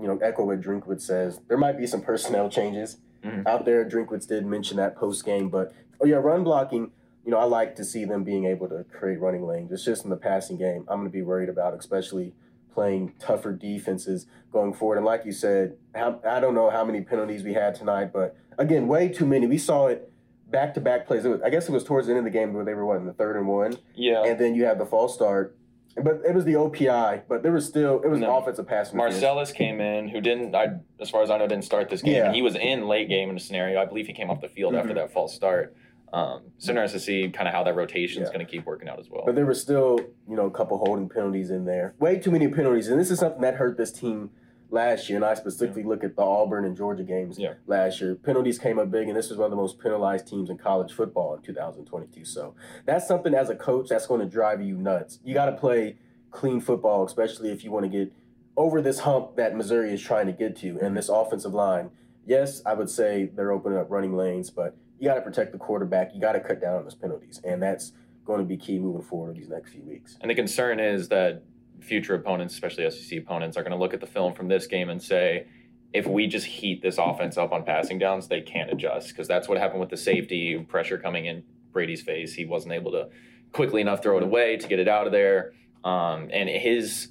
you 0.00 0.06
know, 0.06 0.16
echo 0.22 0.44
what 0.46 0.62
Drinkwitz 0.62 1.02
says. 1.02 1.40
There 1.48 1.58
might 1.58 1.76
be 1.76 1.86
some 1.86 2.00
personnel 2.00 2.48
changes 2.48 2.96
Mhm. 3.22 3.46
out 3.46 3.66
there. 3.66 3.84
Drinkwitz 3.84 4.26
did 4.26 4.46
mention 4.46 4.78
that 4.78 4.96
post 4.96 5.26
game, 5.26 5.50
but 5.50 5.74
oh 6.00 6.06
yeah, 6.06 6.16
run 6.16 6.42
blocking. 6.42 6.90
You 7.24 7.30
know, 7.30 7.38
I 7.38 7.44
like 7.44 7.76
to 7.76 7.84
see 7.84 8.04
them 8.04 8.22
being 8.22 8.44
able 8.44 8.68
to 8.68 8.84
create 8.84 9.18
running 9.20 9.46
lanes. 9.46 9.72
It's 9.72 9.84
just 9.84 10.04
in 10.04 10.10
the 10.10 10.16
passing 10.16 10.58
game, 10.58 10.84
I'm 10.88 10.98
going 10.98 11.08
to 11.08 11.12
be 11.12 11.22
worried 11.22 11.48
about, 11.48 11.72
especially 11.78 12.34
playing 12.74 13.14
tougher 13.18 13.52
defenses 13.52 14.26
going 14.52 14.74
forward. 14.74 14.96
And 14.96 15.06
like 15.06 15.24
you 15.24 15.32
said, 15.32 15.76
how, 15.94 16.20
I 16.28 16.40
don't 16.40 16.54
know 16.54 16.70
how 16.70 16.84
many 16.84 17.00
penalties 17.00 17.42
we 17.42 17.54
had 17.54 17.74
tonight, 17.74 18.12
but 18.12 18.36
again, 18.58 18.88
way 18.88 19.08
too 19.08 19.24
many. 19.26 19.46
We 19.46 19.58
saw 19.58 19.86
it 19.86 20.12
back 20.50 20.74
to 20.74 20.80
back 20.80 21.06
plays. 21.06 21.24
Was, 21.24 21.40
I 21.42 21.50
guess 21.50 21.68
it 21.68 21.72
was 21.72 21.84
towards 21.84 22.08
the 22.08 22.12
end 22.12 22.18
of 22.18 22.24
the 22.24 22.36
game 22.36 22.52
where 22.52 22.64
they 22.64 22.74
were 22.74 22.84
what 22.84 22.96
in 22.98 23.06
the 23.06 23.12
third 23.12 23.36
and 23.36 23.46
one, 23.48 23.78
Yeah. 23.94 24.24
and 24.24 24.38
then 24.38 24.54
you 24.54 24.64
had 24.64 24.78
the 24.78 24.86
false 24.86 25.14
start. 25.14 25.56
But 25.96 26.22
it 26.28 26.34
was 26.34 26.44
the 26.44 26.54
OPI, 26.54 27.22
but 27.28 27.44
there 27.44 27.52
was 27.52 27.64
still 27.64 28.02
it 28.02 28.08
was 28.08 28.18
No. 28.18 28.36
offensive 28.36 28.66
pass. 28.66 28.92
Marcellus 28.92 29.52
came 29.52 29.80
in, 29.80 30.08
who 30.08 30.20
didn't, 30.20 30.52
I, 30.54 30.80
as 31.00 31.08
far 31.08 31.22
as 31.22 31.30
I 31.30 31.38
know, 31.38 31.46
didn't 31.46 31.64
start 31.64 31.88
this 31.88 32.02
game. 32.02 32.14
Yeah. 32.14 32.26
And 32.26 32.34
he 32.34 32.42
was 32.42 32.56
in 32.56 32.88
late 32.88 33.08
game 33.08 33.30
in 33.30 33.36
a 33.36 33.40
scenario. 33.40 33.80
I 33.80 33.84
believe 33.86 34.08
he 34.08 34.12
came 34.12 34.28
off 34.28 34.40
the 34.40 34.48
field 34.48 34.74
after 34.74 34.90
Mhm. 34.90 34.96
that 34.96 35.12
false 35.12 35.32
start. 35.34 35.74
Um, 36.14 36.42
so 36.58 36.70
interesting 36.70 37.00
to 37.00 37.04
see 37.04 37.28
kind 37.30 37.48
of 37.48 37.54
how 37.54 37.64
that 37.64 37.74
rotation 37.74 38.22
is 38.22 38.28
Yeah. 38.28 38.34
going 38.34 38.46
to 38.46 38.50
keep 38.50 38.64
working 38.66 38.88
out 38.88 39.00
as 39.00 39.10
well. 39.10 39.22
But 39.26 39.34
there 39.34 39.44
were 39.46 39.54
still, 39.54 39.98
you 40.28 40.36
know, 40.36 40.46
a 40.46 40.50
couple 40.50 40.78
holding 40.78 41.08
penalties 41.08 41.50
in 41.50 41.64
there. 41.64 41.94
Way 41.98 42.18
too 42.20 42.30
many 42.30 42.46
penalties. 42.46 42.88
And 42.88 43.00
this 43.00 43.10
is 43.10 43.18
something 43.18 43.40
that 43.42 43.54
hurt 43.56 43.76
this 43.76 43.90
team 43.90 44.30
last 44.70 45.08
year. 45.08 45.16
And 45.16 45.24
I 45.24 45.34
specifically 45.34 45.82
look 45.82 46.04
at 46.04 46.14
the 46.14 46.22
Auburn 46.22 46.64
and 46.64 46.76
Georgia 46.76 47.02
games 47.02 47.36
Yeah. 47.36 47.54
last 47.66 48.00
year. 48.00 48.14
Penalties 48.14 48.60
came 48.60 48.78
up 48.78 48.92
big, 48.92 49.08
and 49.08 49.16
this 49.16 49.28
was 49.28 49.38
one 49.38 49.46
of 49.46 49.50
the 49.50 49.56
most 49.56 49.80
penalized 49.80 50.28
teams 50.28 50.50
in 50.50 50.56
college 50.56 50.92
football 50.92 51.34
in 51.34 51.42
2022. 51.42 52.24
So 52.24 52.54
that's 52.86 53.08
something 53.08 53.34
as 53.34 53.50
a 53.50 53.56
coach 53.56 53.88
that's 53.88 54.06
going 54.06 54.20
to 54.20 54.26
drive 54.26 54.62
you 54.62 54.76
nuts. 54.76 55.18
You 55.24 55.34
got 55.34 55.46
to 55.46 55.52
play 55.56 55.96
clean 56.30 56.60
football, 56.60 57.04
especially 57.04 57.50
if 57.50 57.64
you 57.64 57.72
want 57.72 57.84
to 57.84 57.90
get 57.90 58.12
over 58.56 58.80
this 58.80 59.00
hump 59.00 59.34
that 59.34 59.56
Missouri 59.56 59.92
is 59.92 60.00
trying 60.00 60.26
to 60.26 60.32
get 60.32 60.54
to. 60.58 60.78
And 60.80 60.96
this 60.96 61.08
offensive 61.08 61.54
line, 61.54 61.90
yes, 62.24 62.62
I 62.64 62.74
would 62.74 62.88
say 62.88 63.24
they're 63.34 63.50
opening 63.52 63.78
up 63.78 63.90
running 63.90 64.16
lanes, 64.16 64.50
but 64.50 64.76
you 64.98 65.08
got 65.08 65.14
to 65.14 65.22
protect 65.22 65.52
the 65.52 65.58
quarterback. 65.58 66.12
You 66.14 66.20
got 66.20 66.32
to 66.32 66.40
cut 66.40 66.60
down 66.60 66.76
on 66.76 66.84
those 66.84 66.94
penalties. 66.94 67.40
And 67.44 67.62
that's 67.62 67.92
going 68.24 68.40
to 68.40 68.46
be 68.46 68.56
key 68.56 68.78
moving 68.78 69.02
forward 69.02 69.36
in 69.36 69.40
these 69.40 69.50
next 69.50 69.72
few 69.72 69.82
weeks. 69.82 70.16
And 70.20 70.30
the 70.30 70.34
concern 70.34 70.80
is 70.80 71.08
that 71.08 71.42
future 71.80 72.14
opponents, 72.14 72.54
especially 72.54 72.88
SEC 72.90 73.18
opponents, 73.18 73.56
are 73.56 73.62
going 73.62 73.72
to 73.72 73.78
look 73.78 73.94
at 73.94 74.00
the 74.00 74.06
film 74.06 74.34
from 74.34 74.48
this 74.48 74.66
game 74.66 74.88
and 74.88 75.02
say, 75.02 75.46
if 75.92 76.06
we 76.06 76.26
just 76.26 76.46
heat 76.46 76.82
this 76.82 76.98
offense 76.98 77.38
up 77.38 77.52
on 77.52 77.64
passing 77.64 77.98
downs, 77.98 78.26
they 78.28 78.40
can't 78.40 78.70
adjust 78.70 79.08
because 79.08 79.28
that's 79.28 79.48
what 79.48 79.58
happened 79.58 79.80
with 79.80 79.90
the 79.90 79.96
safety 79.96 80.58
pressure 80.68 80.98
coming 80.98 81.26
in 81.26 81.44
Brady's 81.72 82.02
face. 82.02 82.34
He 82.34 82.44
wasn't 82.44 82.74
able 82.74 82.90
to 82.92 83.08
quickly 83.52 83.80
enough 83.80 84.02
throw 84.02 84.16
it 84.16 84.22
away 84.22 84.56
to 84.56 84.66
get 84.66 84.80
it 84.80 84.88
out 84.88 85.06
of 85.06 85.12
there. 85.12 85.52
Um, 85.84 86.30
and 86.32 86.48
his, 86.48 87.08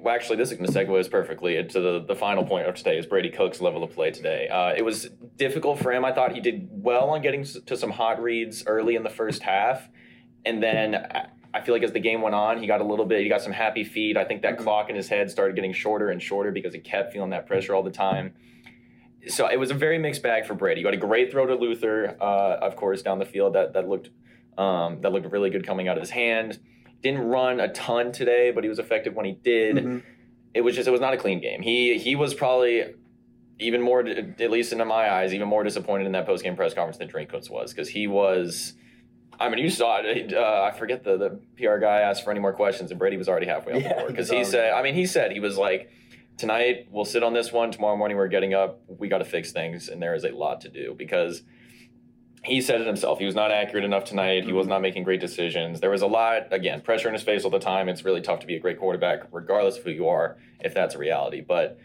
well, 0.00 0.14
actually, 0.14 0.36
this 0.36 0.50
is 0.50 0.58
going 0.58 0.70
to 0.70 0.78
segue 0.78 0.98
us 1.00 1.08
perfectly 1.08 1.56
into 1.56 1.80
the, 1.80 2.04
the 2.06 2.14
final 2.14 2.44
point 2.44 2.66
of 2.66 2.74
today 2.74 2.98
is 2.98 3.06
Brady 3.06 3.30
Cook's 3.30 3.60
level 3.60 3.82
of 3.82 3.92
play 3.92 4.10
today. 4.10 4.48
Uh, 4.48 4.72
it 4.76 4.82
was 4.82 5.08
difficult 5.36 5.78
for 5.78 5.92
him. 5.92 6.04
I 6.04 6.12
thought 6.12 6.32
he 6.32 6.40
did 6.40 6.68
well 6.70 7.10
on 7.10 7.22
getting 7.22 7.44
to 7.44 7.76
some 7.76 7.90
hot 7.90 8.22
reads 8.22 8.64
early 8.66 8.94
in 8.96 9.02
the 9.02 9.10
first 9.10 9.42
half. 9.42 9.88
And 10.44 10.62
then 10.62 10.94
I- 10.94 11.26
I 11.56 11.60
feel 11.60 11.72
like 11.72 11.84
as 11.84 11.92
the 11.92 12.00
game 12.00 12.20
went 12.20 12.34
on, 12.34 12.58
he 12.58 12.66
got 12.66 12.80
a 12.80 12.84
little 12.84 13.04
bit, 13.06 13.22
he 13.22 13.28
got 13.28 13.40
some 13.40 13.52
happy 13.52 13.84
feet. 13.84 14.16
I 14.16 14.24
think 14.24 14.42
that 14.42 14.58
clock 14.58 14.90
in 14.90 14.96
his 14.96 15.08
head 15.08 15.30
started 15.30 15.54
getting 15.54 15.72
shorter 15.72 16.08
and 16.10 16.20
shorter 16.20 16.50
because 16.50 16.74
he 16.74 16.80
kept 16.80 17.12
feeling 17.12 17.30
that 17.30 17.46
pressure 17.46 17.76
all 17.76 17.84
the 17.84 17.92
time. 17.92 18.34
So 19.28 19.46
it 19.46 19.56
was 19.56 19.70
a 19.70 19.74
very 19.74 19.96
mixed 19.96 20.20
bag 20.20 20.46
for 20.46 20.54
Brady. 20.54 20.80
You 20.80 20.84
got 20.84 20.94
a 20.94 20.96
great 20.96 21.30
throw 21.30 21.46
to 21.46 21.54
Luther, 21.54 22.16
uh, 22.20 22.56
of 22.60 22.74
course, 22.74 23.02
down 23.02 23.20
the 23.20 23.24
field 23.24 23.54
that 23.54 23.72
that 23.74 23.88
looked 23.88 24.10
um, 24.58 25.00
that 25.02 25.12
looked 25.12 25.30
really 25.30 25.48
good 25.48 25.64
coming 25.64 25.86
out 25.86 25.96
of 25.96 26.02
his 26.02 26.10
hand. 26.10 26.58
Didn't 27.04 27.28
run 27.28 27.60
a 27.60 27.68
ton 27.68 28.12
today, 28.12 28.50
but 28.50 28.64
he 28.64 28.70
was 28.70 28.78
effective 28.78 29.14
when 29.14 29.26
he 29.26 29.32
did. 29.32 29.76
Mhm. 29.76 30.02
It 30.54 30.62
was 30.62 30.74
just 30.74 30.88
it 30.88 30.90
was 30.90 31.02
not 31.02 31.12
a 31.12 31.18
clean 31.18 31.38
game. 31.38 31.60
He 31.60 31.98
he 31.98 32.16
was 32.16 32.32
probably 32.32 32.82
even 33.60 33.82
more, 33.82 34.00
at 34.00 34.50
least 34.50 34.72
in 34.72 34.78
my 34.88 35.12
eyes, 35.12 35.34
even 35.34 35.46
more 35.46 35.62
disappointed 35.62 36.06
in 36.06 36.12
that 36.12 36.24
post 36.24 36.42
game 36.42 36.56
press 36.56 36.72
conference 36.72 36.96
than 36.96 37.08
Drinkwitz 37.08 37.50
was 37.50 37.72
because 37.74 37.90
he 37.90 38.06
was. 38.06 38.72
I 39.38 39.50
mean, 39.50 39.58
you 39.58 39.68
saw 39.68 39.98
it. 40.02 40.32
Uh, 40.32 40.62
I 40.62 40.70
forget 40.76 41.04
the 41.04 41.18
the 41.18 41.40
PR 41.58 41.76
guy 41.76 42.00
asked 42.00 42.24
for 42.24 42.30
any 42.30 42.40
more 42.40 42.54
questions, 42.54 42.90
and 42.90 42.98
Brady 42.98 43.18
was 43.18 43.28
already 43.28 43.46
halfway 43.46 43.74
off 43.74 43.82
Yeah, 43.82 43.88
the 43.88 43.94
board 43.96 44.08
because 44.08 44.30
he 44.30 44.42
said. 44.42 44.72
I 44.72 44.82
mean, 44.82 44.94
he 44.94 45.04
said 45.04 45.30
he 45.30 45.40
was 45.40 45.58
like, 45.58 45.90
tonight 46.38 46.86
we'll 46.90 47.04
sit 47.04 47.22
on 47.22 47.34
this 47.34 47.52
one. 47.52 47.70
Tomorrow 47.70 47.98
morning 47.98 48.16
we're 48.16 48.28
getting 48.28 48.54
up. 48.54 48.80
We 48.88 49.08
got 49.08 49.18
to 49.18 49.24
fix 49.26 49.52
things, 49.52 49.90
and 49.90 50.00
there 50.00 50.14
is 50.14 50.24
a 50.24 50.30
lot 50.30 50.62
to 50.62 50.70
do 50.70 50.94
because 50.96 51.42
he 52.44 52.60
said 52.60 52.80
it 52.80 52.86
himself. 52.86 53.18
He 53.18 53.24
was 53.24 53.34
not 53.34 53.50
accurate 53.50 53.84
enough 53.84 54.04
tonight. 54.04 54.44
He 54.44 54.52
was 54.52 54.66
not 54.66 54.82
making 54.82 55.02
great 55.04 55.20
decisions. 55.20 55.80
There 55.80 55.90
was 55.90 56.02
a 56.02 56.06
lot, 56.06 56.52
again, 56.52 56.80
pressure 56.82 57.08
in 57.08 57.14
his 57.14 57.22
face 57.22 57.44
all 57.44 57.50
the 57.50 57.58
time. 57.58 57.88
It's 57.88 58.04
really 58.04 58.20
tough 58.20 58.40
to 58.40 58.46
be 58.46 58.54
a 58.56 58.60
great 58.60 58.78
quarterback, 58.78 59.22
regardless 59.32 59.78
of 59.78 59.84
who 59.84 59.90
you 59.90 60.08
are, 60.08 60.36
if 60.60 60.74
that's 60.74 60.94
a 60.94 60.98
reality. 60.98 61.40
But 61.40 61.78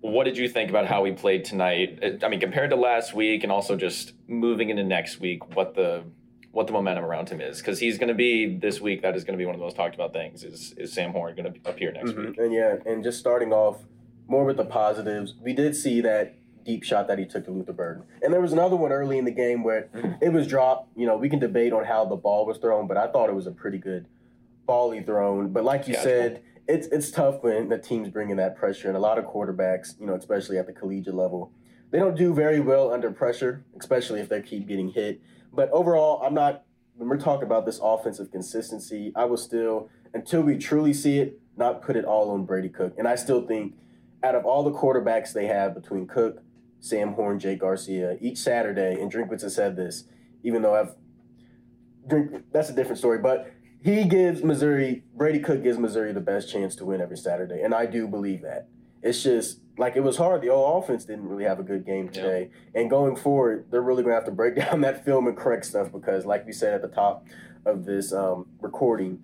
what 0.00 0.24
did 0.24 0.38
you 0.38 0.48
think 0.48 0.70
about 0.70 0.86
how 0.86 1.04
he 1.04 1.12
played 1.12 1.44
tonight? 1.44 2.18
I 2.22 2.28
mean, 2.28 2.40
compared 2.40 2.70
to 2.70 2.76
last 2.76 3.12
week, 3.14 3.42
and 3.42 3.52
also 3.52 3.76
just 3.76 4.14
moving 4.26 4.70
into 4.70 4.82
next 4.84 5.20
week, 5.20 5.54
what 5.54 5.74
the 5.74 6.04
what 6.52 6.66
the 6.66 6.72
momentum 6.72 7.04
around 7.04 7.28
him 7.28 7.40
is? 7.40 7.58
Because 7.58 7.78
he's 7.78 7.96
going 7.96 8.08
to 8.08 8.14
be 8.14 8.56
this 8.58 8.80
week. 8.80 9.02
That 9.02 9.14
is 9.14 9.22
going 9.22 9.38
to 9.38 9.40
be 9.40 9.46
one 9.46 9.54
of 9.54 9.60
the 9.60 9.64
most 9.64 9.76
talked 9.76 9.94
about 9.94 10.12
things. 10.12 10.42
Is 10.42 10.72
is 10.78 10.92
Sam 10.92 11.12
Horn 11.12 11.36
going 11.36 11.52
to 11.52 11.70
appear 11.70 11.92
next 11.92 12.10
Mhm. 12.12 12.26
week? 12.30 12.38
And 12.38 12.52
yeah, 12.52 12.76
and 12.86 13.04
just 13.04 13.18
starting 13.20 13.52
off 13.52 13.84
more 14.26 14.44
with 14.44 14.56
the 14.56 14.64
positives, 14.64 15.34
we 15.40 15.52
did 15.52 15.76
see 15.76 16.00
that 16.00 16.34
deep 16.64 16.84
shot 16.84 17.08
that 17.08 17.18
he 17.18 17.26
took 17.26 17.44
to 17.44 17.50
Luther 17.50 17.72
Burden. 17.72 18.04
And 18.22 18.32
there 18.32 18.40
was 18.40 18.52
another 18.52 18.76
one 18.76 18.92
early 18.92 19.18
in 19.18 19.24
the 19.24 19.30
game 19.30 19.62
where 19.62 19.88
mm. 19.94 20.18
it 20.20 20.32
was 20.32 20.46
dropped. 20.46 20.96
You 20.96 21.06
know, 21.06 21.16
we 21.16 21.28
can 21.28 21.38
debate 21.38 21.72
on 21.72 21.84
how 21.84 22.04
the 22.04 22.16
ball 22.16 22.46
was 22.46 22.58
thrown, 22.58 22.86
but 22.86 22.96
I 22.96 23.06
thought 23.08 23.28
it 23.28 23.34
was 23.34 23.46
a 23.46 23.52
pretty 23.52 23.78
good 23.78 24.06
ball 24.66 24.90
he 24.92 25.00
thrown. 25.00 25.52
But 25.52 25.64
like 25.64 25.88
you 25.88 25.94
Yeah, 25.94 26.02
said, 26.02 26.42
it's 26.68 26.86
it's 26.88 27.10
tough 27.10 27.42
when 27.42 27.68
the 27.68 27.78
team's 27.78 28.08
bringing 28.08 28.36
that 28.36 28.56
pressure, 28.56 28.88
and 28.88 28.96
a 28.96 29.00
lot 29.00 29.18
of 29.18 29.24
quarterbacks, 29.24 29.98
you 29.98 30.06
know, 30.06 30.14
especially 30.14 30.58
at 30.58 30.66
the 30.66 30.72
collegiate 30.72 31.14
level, 31.14 31.52
they 31.90 31.98
don't 31.98 32.16
do 32.16 32.32
very 32.32 32.60
well 32.60 32.92
under 32.92 33.10
pressure, 33.10 33.64
especially 33.78 34.20
if 34.20 34.28
they 34.28 34.40
keep 34.40 34.68
getting 34.68 34.90
hit. 34.90 35.20
But 35.52 35.70
overall, 35.70 36.22
I'm 36.22 36.34
not. 36.34 36.64
When 36.94 37.08
we're 37.08 37.16
talking 37.16 37.44
about 37.44 37.64
this 37.64 37.80
offensive 37.82 38.30
consistency, 38.30 39.10
I 39.16 39.24
will 39.24 39.38
still, 39.38 39.88
until 40.12 40.42
we 40.42 40.58
truly 40.58 40.92
see 40.92 41.18
it, 41.18 41.40
not 41.56 41.80
put 41.80 41.96
it 41.96 42.04
all 42.04 42.30
on 42.30 42.44
Brady 42.44 42.68
Cook. 42.68 42.94
And 42.98 43.08
I 43.08 43.14
still 43.16 43.46
think, 43.46 43.74
out 44.22 44.34
of 44.34 44.44
all 44.44 44.62
the 44.62 44.70
quarterbacks 44.70 45.32
they 45.32 45.46
have 45.46 45.74
between 45.74 46.06
Cook, 46.06 46.42
Sam 46.80 47.12
Horn, 47.12 47.38
Jake 47.38 47.60
Garcia, 47.60 48.16
each 48.20 48.38
Saturday, 48.38 49.00
and 49.00 49.12
Drinkwitz 49.12 49.42
has 49.42 49.54
said 49.54 49.76
this, 49.76 50.04
even 50.42 50.62
though 50.62 50.74
I've 50.74 50.94
drink 52.08 52.44
that's 52.52 52.70
a 52.70 52.74
different 52.74 52.98
story, 52.98 53.18
but 53.18 53.52
he 53.82 54.04
gives 54.04 54.42
Missouri 54.42 55.04
Brady 55.14 55.40
Cook 55.40 55.62
gives 55.62 55.78
Missouri 55.78 56.12
the 56.12 56.20
best 56.20 56.50
chance 56.50 56.74
to 56.76 56.84
win 56.84 57.00
every 57.00 57.16
Saturday, 57.16 57.62
and 57.62 57.74
I 57.74 57.86
do 57.86 58.08
believe 58.08 58.42
that. 58.42 58.68
It's 59.02 59.22
just 59.22 59.60
like 59.78 59.96
it 59.96 60.00
was 60.00 60.18
hard. 60.18 60.42
The 60.42 60.50
old 60.50 60.84
offense 60.84 61.06
didn't 61.06 61.26
really 61.26 61.44
have 61.44 61.58
a 61.58 61.62
good 61.62 61.86
game 61.86 62.08
today, 62.08 62.50
and 62.74 62.90
going 62.90 63.16
forward, 63.16 63.66
they're 63.70 63.82
really 63.82 64.02
gonna 64.02 64.14
have 64.14 64.26
to 64.26 64.30
break 64.30 64.56
down 64.56 64.80
that 64.82 65.04
film 65.04 65.26
and 65.26 65.36
correct 65.36 65.66
stuff 65.66 65.92
because, 65.92 66.26
like 66.26 66.46
we 66.46 66.52
said 66.52 66.74
at 66.74 66.82
the 66.82 66.88
top 66.88 67.26
of 67.64 67.84
this 67.84 68.12
um, 68.12 68.46
recording, 68.60 69.20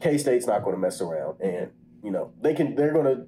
K 0.00 0.18
State's 0.18 0.46
not 0.46 0.62
going 0.62 0.74
to 0.74 0.80
mess 0.80 1.00
around, 1.00 1.40
and 1.40 1.70
you 2.02 2.10
know 2.10 2.32
they 2.40 2.54
can. 2.54 2.74
They're 2.74 2.92
going 2.92 3.06
to 3.06 3.26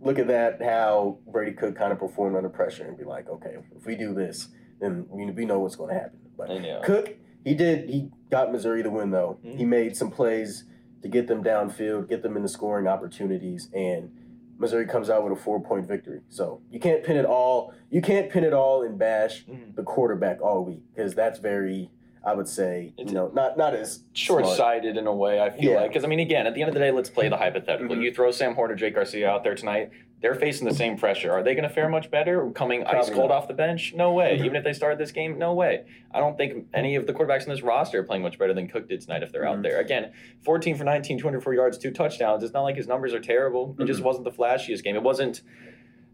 look 0.00 0.18
at 0.18 0.28
that 0.28 0.62
how 0.62 1.18
Brady 1.30 1.52
Cook 1.52 1.76
kind 1.76 1.92
of 1.92 1.98
performed 1.98 2.36
under 2.36 2.48
pressure 2.48 2.84
and 2.84 2.96
be 2.96 3.04
like, 3.04 3.28
okay, 3.28 3.56
if 3.76 3.86
we 3.86 3.96
do 3.96 4.14
this, 4.14 4.48
then 4.80 5.06
we, 5.08 5.44
know 5.44 5.58
what's 5.60 5.76
going 5.76 5.94
to 5.94 6.00
happen. 6.00 6.18
But 6.36 6.50
yeah. 6.62 6.80
Cook, 6.82 7.16
he 7.44 7.54
did. 7.54 7.88
He 7.90 8.08
got 8.30 8.50
Missouri 8.52 8.82
the 8.82 8.90
win 8.90 9.10
though. 9.10 9.38
Mm-hmm. 9.44 9.58
He 9.58 9.64
made 9.64 9.96
some 9.96 10.10
plays 10.10 10.64
to 11.02 11.08
get 11.08 11.26
them 11.26 11.42
downfield, 11.44 12.08
get 12.08 12.22
them 12.22 12.36
into 12.36 12.48
scoring 12.48 12.86
opportunities, 12.86 13.68
and 13.74 14.10
Missouri 14.58 14.86
comes 14.86 15.08
out 15.08 15.24
with 15.24 15.32
a 15.32 15.42
four 15.42 15.62
point 15.62 15.86
victory. 15.88 16.20
So 16.28 16.60
you 16.70 16.78
can't 16.80 17.02
pin 17.02 17.16
it 17.16 17.24
all. 17.24 17.72
You 17.90 18.02
can't 18.02 18.30
pin 18.30 18.44
it 18.44 18.52
all 18.52 18.82
and 18.82 18.98
bash 18.98 19.44
Mm-hmm. 19.46 19.74
the 19.74 19.82
quarterback 19.82 20.40
all 20.42 20.64
week 20.64 20.82
because 20.94 21.14
that's 21.14 21.38
very, 21.38 21.90
I 22.22 22.34
would 22.34 22.48
say, 22.48 22.92
you 22.98 23.06
know, 23.06 23.30
not 23.34 23.56
not 23.56 23.74
as 23.74 24.04
short 24.12 24.46
sighted 24.46 24.96
in 24.98 25.06
a 25.06 25.14
way. 25.14 25.40
I 25.40 25.48
feel 25.50 25.72
Yeah. 25.72 25.80
like 25.80 25.90
because 25.90 26.04
I 26.04 26.06
mean, 26.08 26.20
again, 26.20 26.46
at 26.46 26.54
the 26.54 26.60
end 26.60 26.68
of 26.68 26.74
the 26.74 26.80
day, 26.80 26.90
let's 26.90 27.08
play 27.08 27.28
the 27.28 27.36
hypothetical. 27.38 27.96
Mhm. 27.96 28.02
You 28.02 28.12
throw 28.12 28.30
Sam 28.30 28.54
Horn 28.54 28.70
or 28.70 28.74
Jake 28.74 28.94
Garcia 28.94 29.28
out 29.30 29.42
there 29.42 29.54
tonight. 29.54 29.90
They're 30.20 30.34
facing 30.34 30.68
the 30.68 30.74
same 30.74 30.98
pressure. 30.98 31.32
Are 31.32 31.42
they 31.42 31.54
going 31.54 31.66
to 31.66 31.74
fare 31.74 31.88
much 31.88 32.10
better 32.10 32.50
coming 32.50 32.84
ice 32.84 33.08
cold 33.08 33.30
not. 33.30 33.34
off 33.38 33.48
the 33.48 33.54
bench? 33.54 33.94
No 33.96 34.12
way. 34.12 34.36
Mhm. 34.38 34.44
Even 34.44 34.56
if 34.56 34.64
they 34.64 34.74
started 34.74 34.98
this 34.98 35.12
game, 35.12 35.38
no 35.38 35.54
way. 35.54 35.84
I 36.10 36.20
don't 36.20 36.36
think 36.36 36.66
any 36.74 36.94
of 36.96 37.06
the 37.06 37.14
quarterbacks 37.14 37.44
in 37.44 37.48
this 37.48 37.62
roster 37.62 38.00
are 38.00 38.02
playing 38.02 38.20
much 38.22 38.38
better 38.38 38.52
than 38.52 38.68
Cook 38.68 38.86
did 38.86 39.00
tonight 39.00 39.22
if 39.22 39.32
they're 39.32 39.46
out 39.48 39.56
Mhm. 39.60 39.62
there. 39.62 39.80
Again, 39.80 40.10
14 40.42 40.74
for 40.74 40.84
19, 40.84 41.16
204 41.18 41.54
yards, 41.54 41.78
two 41.78 41.90
touchdowns. 41.90 42.44
It's 42.44 42.52
not 42.52 42.64
like 42.64 42.76
his 42.76 42.86
numbers 42.86 43.14
are 43.14 43.20
terrible. 43.20 43.74
It 43.80 43.86
just 43.86 44.02
Mhm. 44.02 44.04
wasn't 44.04 44.24
the 44.26 44.30
flashiest 44.30 44.84
game. 44.84 44.94
It 44.94 45.02
wasn't 45.02 45.40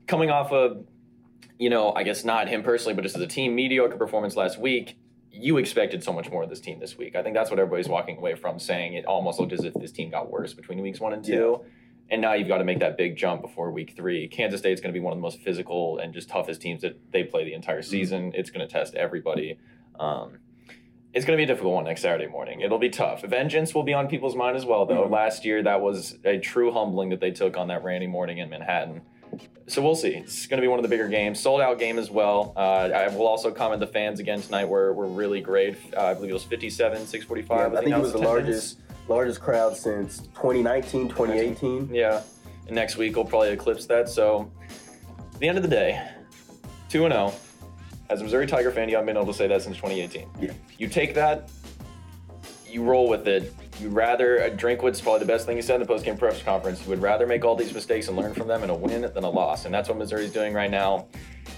coming 0.06 0.30
off 0.30 0.52
of, 0.52 0.84
you 1.58 1.68
know, 1.68 1.92
I 1.96 2.04
guess 2.04 2.24
not 2.24 2.46
him 2.48 2.62
personally, 2.62 2.94
but 2.94 3.02
just 3.02 3.16
as 3.16 3.22
a 3.22 3.26
team, 3.26 3.56
mediocre 3.56 3.96
performance 3.96 4.36
last 4.36 4.56
week. 4.60 4.96
You 5.38 5.58
expected 5.58 6.02
so 6.02 6.12
much 6.12 6.30
more 6.30 6.42
of 6.42 6.48
this 6.48 6.60
team 6.60 6.78
this 6.80 6.96
week. 6.96 7.14
I 7.14 7.22
think 7.22 7.34
that's 7.34 7.50
what 7.50 7.58
everybody's 7.58 7.88
walking 7.88 8.16
away 8.16 8.34
from, 8.34 8.58
saying 8.58 8.94
it 8.94 9.04
almost 9.04 9.38
looked 9.38 9.52
as 9.52 9.64
if 9.64 9.74
this 9.74 9.92
team 9.92 10.10
got 10.10 10.30
worse 10.30 10.54
between 10.54 10.80
weeks 10.80 10.98
one 11.00 11.12
and 11.12 11.22
two. 11.24 11.32
And 12.08 12.22
now 12.22 12.34
you've 12.34 12.48
got 12.48 12.58
to 12.58 12.64
make 12.64 12.78
that 12.78 12.96
big 12.96 13.16
jump 13.16 13.42
before 13.42 13.70
week 13.70 13.94
three. 13.96 14.28
Kansas 14.28 14.60
State's 14.60 14.80
going 14.80 14.94
to 14.94 14.98
be 14.98 15.02
one 15.02 15.12
of 15.12 15.18
the 15.18 15.22
most 15.22 15.40
physical 15.40 15.98
and 15.98 16.14
just 16.14 16.28
toughest 16.28 16.60
teams 16.60 16.82
that 16.82 16.98
they 17.12 17.24
play 17.24 17.44
the 17.44 17.52
entire 17.52 17.82
season. 17.82 18.32
It's 18.34 18.48
going 18.50 18.66
to 18.66 18.72
test 18.72 18.94
everybody. 18.94 19.58
Um, 19.98 20.38
it's 21.12 21.24
going 21.24 21.36
to 21.36 21.40
be 21.40 21.44
a 21.44 21.46
difficult 21.46 21.74
one 21.74 21.84
next 21.84 22.02
Saturday 22.02 22.28
morning. 22.30 22.60
It'll 22.60 22.78
be 22.78 22.90
tough. 22.90 23.22
Vengeance 23.22 23.74
will 23.74 23.82
be 23.82 23.92
on 23.94 24.06
people's 24.06 24.36
mind 24.36 24.56
as 24.56 24.64
well, 24.64 24.86
though. 24.86 25.06
Mhm. 25.06 25.10
Last 25.10 25.44
year, 25.44 25.62
that 25.62 25.80
was 25.80 26.18
a 26.24 26.38
true 26.38 26.70
humbling 26.70 27.08
that 27.08 27.20
they 27.20 27.30
took 27.30 27.56
on 27.56 27.68
that 27.68 27.82
rainy 27.82 28.06
morning 28.06 28.38
in 28.38 28.50
Manhattan. 28.50 29.00
So 29.68 29.82
we'll 29.82 29.96
see. 29.96 30.10
It's 30.10 30.46
going 30.46 30.58
to 30.58 30.62
be 30.62 30.68
one 30.68 30.78
of 30.78 30.84
the 30.84 30.88
bigger 30.88 31.08
games. 31.08 31.40
Sold 31.40 31.60
out 31.60 31.78
game 31.78 31.98
as 31.98 32.08
well. 32.08 32.52
Uh, 32.56 32.60
I 32.94 33.08
will 33.08 33.26
also 33.26 33.50
comment 33.50 33.80
the 33.80 33.86
fans 33.86 34.20
again 34.20 34.40
tonight 34.40 34.66
were, 34.66 34.92
were 34.92 35.08
really 35.08 35.40
great. 35.40 35.76
Uh, 35.96 36.04
I 36.04 36.14
believe 36.14 36.30
it 36.30 36.34
was 36.34 36.44
57, 36.44 37.06
645. 37.06 37.72
Yeah, 37.72 37.78
I 37.78 37.82
think 37.82 37.96
it 37.96 38.00
was 38.00 38.12
the 38.12 38.18
largest 38.18 38.78
largest 39.08 39.40
crowd 39.40 39.76
since 39.76 40.18
2019, 40.18 41.08
2018. 41.08 41.90
Yeah. 41.92 42.22
And 42.66 42.74
next 42.74 42.96
week 42.96 43.16
we'll 43.16 43.24
probably 43.24 43.50
eclipse 43.50 43.86
that. 43.86 44.08
So 44.08 44.50
at 45.32 45.40
the 45.40 45.48
end 45.48 45.58
of 45.58 45.62
the 45.62 45.70
day, 45.70 46.08
2 46.88 47.04
and 47.04 47.12
0. 47.12 47.32
As 48.08 48.20
a 48.20 48.24
Missouri 48.24 48.46
Tiger 48.46 48.70
fan, 48.70 48.88
you 48.88 48.94
haven't 48.94 49.06
been 49.06 49.16
able 49.16 49.32
to 49.32 49.34
say 49.34 49.48
that 49.48 49.62
since 49.62 49.76
2018. 49.76 50.28
Yeah. 50.40 50.52
You 50.78 50.88
take 50.88 51.14
that, 51.14 51.50
you 52.68 52.84
roll 52.84 53.08
with 53.08 53.26
it. 53.26 53.52
You 53.78 53.90
rather 53.90 54.42
uh, 54.42 54.48
Drinkwitz's 54.50 55.00
probably 55.00 55.20
the 55.20 55.26
best 55.26 55.46
thing 55.46 55.56
he 55.56 55.62
said 55.62 55.74
in 55.74 55.80
the 55.80 55.86
post-game 55.86 56.16
press 56.16 56.42
conference. 56.42 56.82
You 56.82 56.90
would 56.90 57.02
rather 57.02 57.26
make 57.26 57.44
all 57.44 57.56
these 57.56 57.74
mistakes 57.74 58.08
and 58.08 58.16
learn 58.16 58.32
from 58.32 58.48
them 58.48 58.64
in 58.64 58.70
a 58.70 58.74
win 58.74 59.02
than 59.02 59.24
a 59.24 59.30
loss, 59.30 59.66
and 59.66 59.74
that's 59.74 59.88
what 59.88 59.98
Missouri's 59.98 60.32
doing 60.32 60.54
right 60.54 60.70
now. 60.70 61.06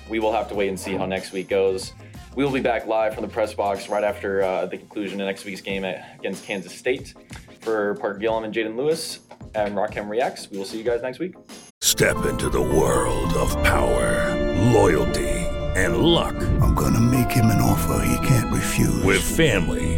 We 0.09 0.18
will 0.18 0.33
have 0.33 0.48
to 0.48 0.54
wait 0.54 0.68
and 0.68 0.78
see 0.78 0.94
how 0.94 1.07
next 1.07 1.33
week 1.33 1.48
goes. 1.48 1.92
We 2.35 2.44
will 2.44 2.52
be 2.52 2.61
back 2.61 2.87
live 2.87 3.14
from 3.14 3.22
the 3.22 3.28
press 3.28 3.54
box 3.54 3.88
right 3.88 4.04
after 4.04 4.42
uh, 4.42 4.66
the 4.66 4.78
conclusion 4.78 5.20
of 5.20 5.26
next 5.26 5.44
week's 5.44 5.61
game 5.61 5.85
at, 5.85 6.16
against 6.18 6.44
Kansas 6.44 6.74
State. 6.74 7.14
For 7.61 7.94
Parker 7.96 8.18
Gillam 8.20 8.44
and 8.44 8.54
Jaden 8.54 8.76
Lewis 8.76 9.20
and 9.54 9.76
Rock 9.76 9.96
M 9.96 10.09
Reacts, 10.09 10.50
we 10.50 10.59
will 10.59 10.64
see 10.64 10.78
you 10.78 10.85
guys 10.85 11.02
next 11.02 11.18
week. 11.18 11.35
Step 11.81 12.24
into 12.26 12.48
the 12.48 12.61
world 12.61 13.33
of 13.35 13.50
power, 13.62 14.35
loyalty, 14.72 15.28
and 15.76 15.98
luck. 15.98 16.37
I'm 16.62 16.74
gonna 16.74 17.00
make 17.00 17.31
him 17.31 17.46
an 17.46 17.61
offer 17.61 18.04
he 18.04 18.26
can't 18.26 18.52
refuse. 18.52 19.02
With 19.04 19.22
family, 19.22 19.98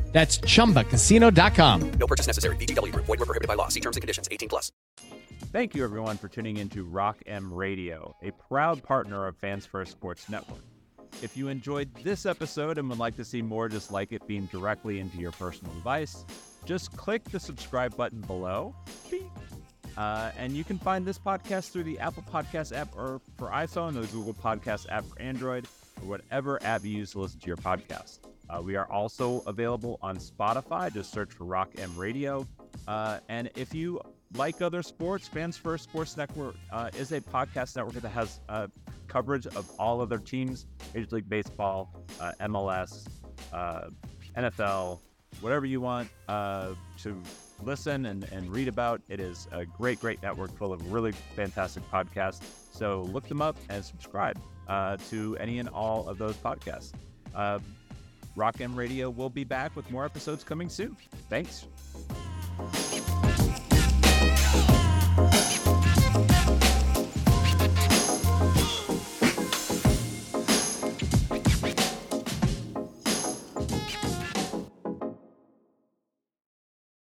That's 0.11 0.39
chumbacasino.com. 0.39 1.91
No 1.93 2.07
purchase 2.07 2.27
necessary. 2.27 2.55
VGW 2.57 2.91
Group. 2.91 3.05
Void 3.05 3.19
were 3.19 3.25
prohibited 3.25 3.47
by 3.47 3.53
law. 3.55 3.69
See 3.69 3.79
terms 3.79 3.95
and 3.97 4.01
conditions. 4.01 4.27
18 4.31 4.49
plus. 4.49 4.71
Thank 5.51 5.75
you, 5.75 5.83
everyone, 5.83 6.17
for 6.17 6.27
tuning 6.29 6.57
in 6.57 6.69
to 6.69 6.83
Rock 6.85 7.17
M 7.25 7.51
Radio, 7.53 8.15
a 8.21 8.31
proud 8.31 8.81
partner 8.83 9.27
of 9.27 9.35
Fans 9.35 9.65
First 9.65 9.91
Sports 9.91 10.29
Network. 10.29 10.61
If 11.21 11.35
you 11.35 11.49
enjoyed 11.49 11.93
this 12.03 12.25
episode 12.25 12.77
and 12.77 12.89
would 12.89 12.99
like 12.99 13.17
to 13.17 13.25
see 13.25 13.41
more 13.41 13.67
just 13.67 13.91
like 13.91 14.13
it 14.13 14.25
beamed 14.27 14.49
directly 14.49 14.99
into 14.99 15.17
your 15.17 15.33
personal 15.33 15.73
device, 15.73 16.25
just 16.65 16.95
click 16.95 17.23
the 17.25 17.39
subscribe 17.39 17.95
button 17.97 18.21
below. 18.21 18.73
Beep. 19.09 19.23
Uh, 19.97 20.31
and 20.37 20.53
you 20.53 20.63
can 20.63 20.79
find 20.79 21.05
this 21.05 21.19
podcast 21.19 21.71
through 21.71 21.83
the 21.83 21.99
Apple 21.99 22.23
Podcast 22.31 22.75
app 22.75 22.95
or 22.95 23.19
for 23.37 23.49
iPhone, 23.49 23.93
the 23.93 24.07
Google 24.07 24.33
Podcast 24.33 24.85
app 24.89 25.03
for 25.05 25.21
Android, 25.21 25.67
or 26.01 26.07
whatever 26.07 26.63
app 26.63 26.85
you 26.85 26.91
use 26.91 27.11
to 27.11 27.19
listen 27.19 27.39
to 27.41 27.47
your 27.47 27.57
podcast. 27.57 28.19
Uh, 28.51 28.61
we 28.61 28.75
are 28.75 28.91
also 28.91 29.41
available 29.47 29.97
on 30.01 30.17
Spotify. 30.17 30.93
Just 30.93 31.11
search 31.11 31.31
for 31.31 31.45
Rock 31.45 31.69
M 31.77 31.95
Radio. 31.97 32.45
Uh, 32.87 33.19
and 33.29 33.49
if 33.55 33.73
you 33.73 34.01
like 34.35 34.61
other 34.61 34.81
sports, 34.81 35.27
Fans 35.27 35.55
First 35.55 35.85
Sports 35.85 36.17
Network 36.17 36.55
uh, 36.71 36.89
is 36.97 37.11
a 37.11 37.21
podcast 37.21 37.75
network 37.75 37.95
that 37.95 38.09
has 38.09 38.41
uh, 38.49 38.67
coverage 39.07 39.47
of 39.47 39.69
all 39.79 40.01
other 40.01 40.17
teams 40.17 40.65
Major 40.93 41.15
League 41.15 41.29
Baseball, 41.29 41.93
uh, 42.19 42.33
MLS, 42.41 43.07
uh, 43.53 43.89
NFL, 44.37 44.99
whatever 45.39 45.65
you 45.65 45.79
want 45.81 46.09
to 46.27 47.21
listen 47.63 48.05
and, 48.05 48.23
and 48.31 48.49
read 48.51 48.67
about. 48.67 49.01
It 49.07 49.19
is 49.19 49.47
a 49.51 49.65
great, 49.65 49.99
great 49.99 50.21
network 50.21 50.55
full 50.57 50.73
of 50.73 50.91
really 50.91 51.11
fantastic 51.35 51.89
podcasts. 51.91 52.41
So 52.71 53.03
look 53.13 53.27
them 53.27 53.41
up 53.41 53.55
and 53.69 53.83
subscribe 53.83 54.39
to 55.09 55.37
any 55.39 55.59
and 55.59 55.69
all 55.69 56.07
of 56.07 56.17
those 56.17 56.35
podcasts. 56.35 56.93
Rock 58.35 58.61
M 58.61 58.75
Radio 58.75 59.09
will 59.09 59.29
be 59.29 59.43
back 59.43 59.75
with 59.75 59.89
more 59.91 60.05
episodes 60.05 60.43
coming 60.43 60.69
soon. 60.69 60.95
Thanks. 61.29 61.67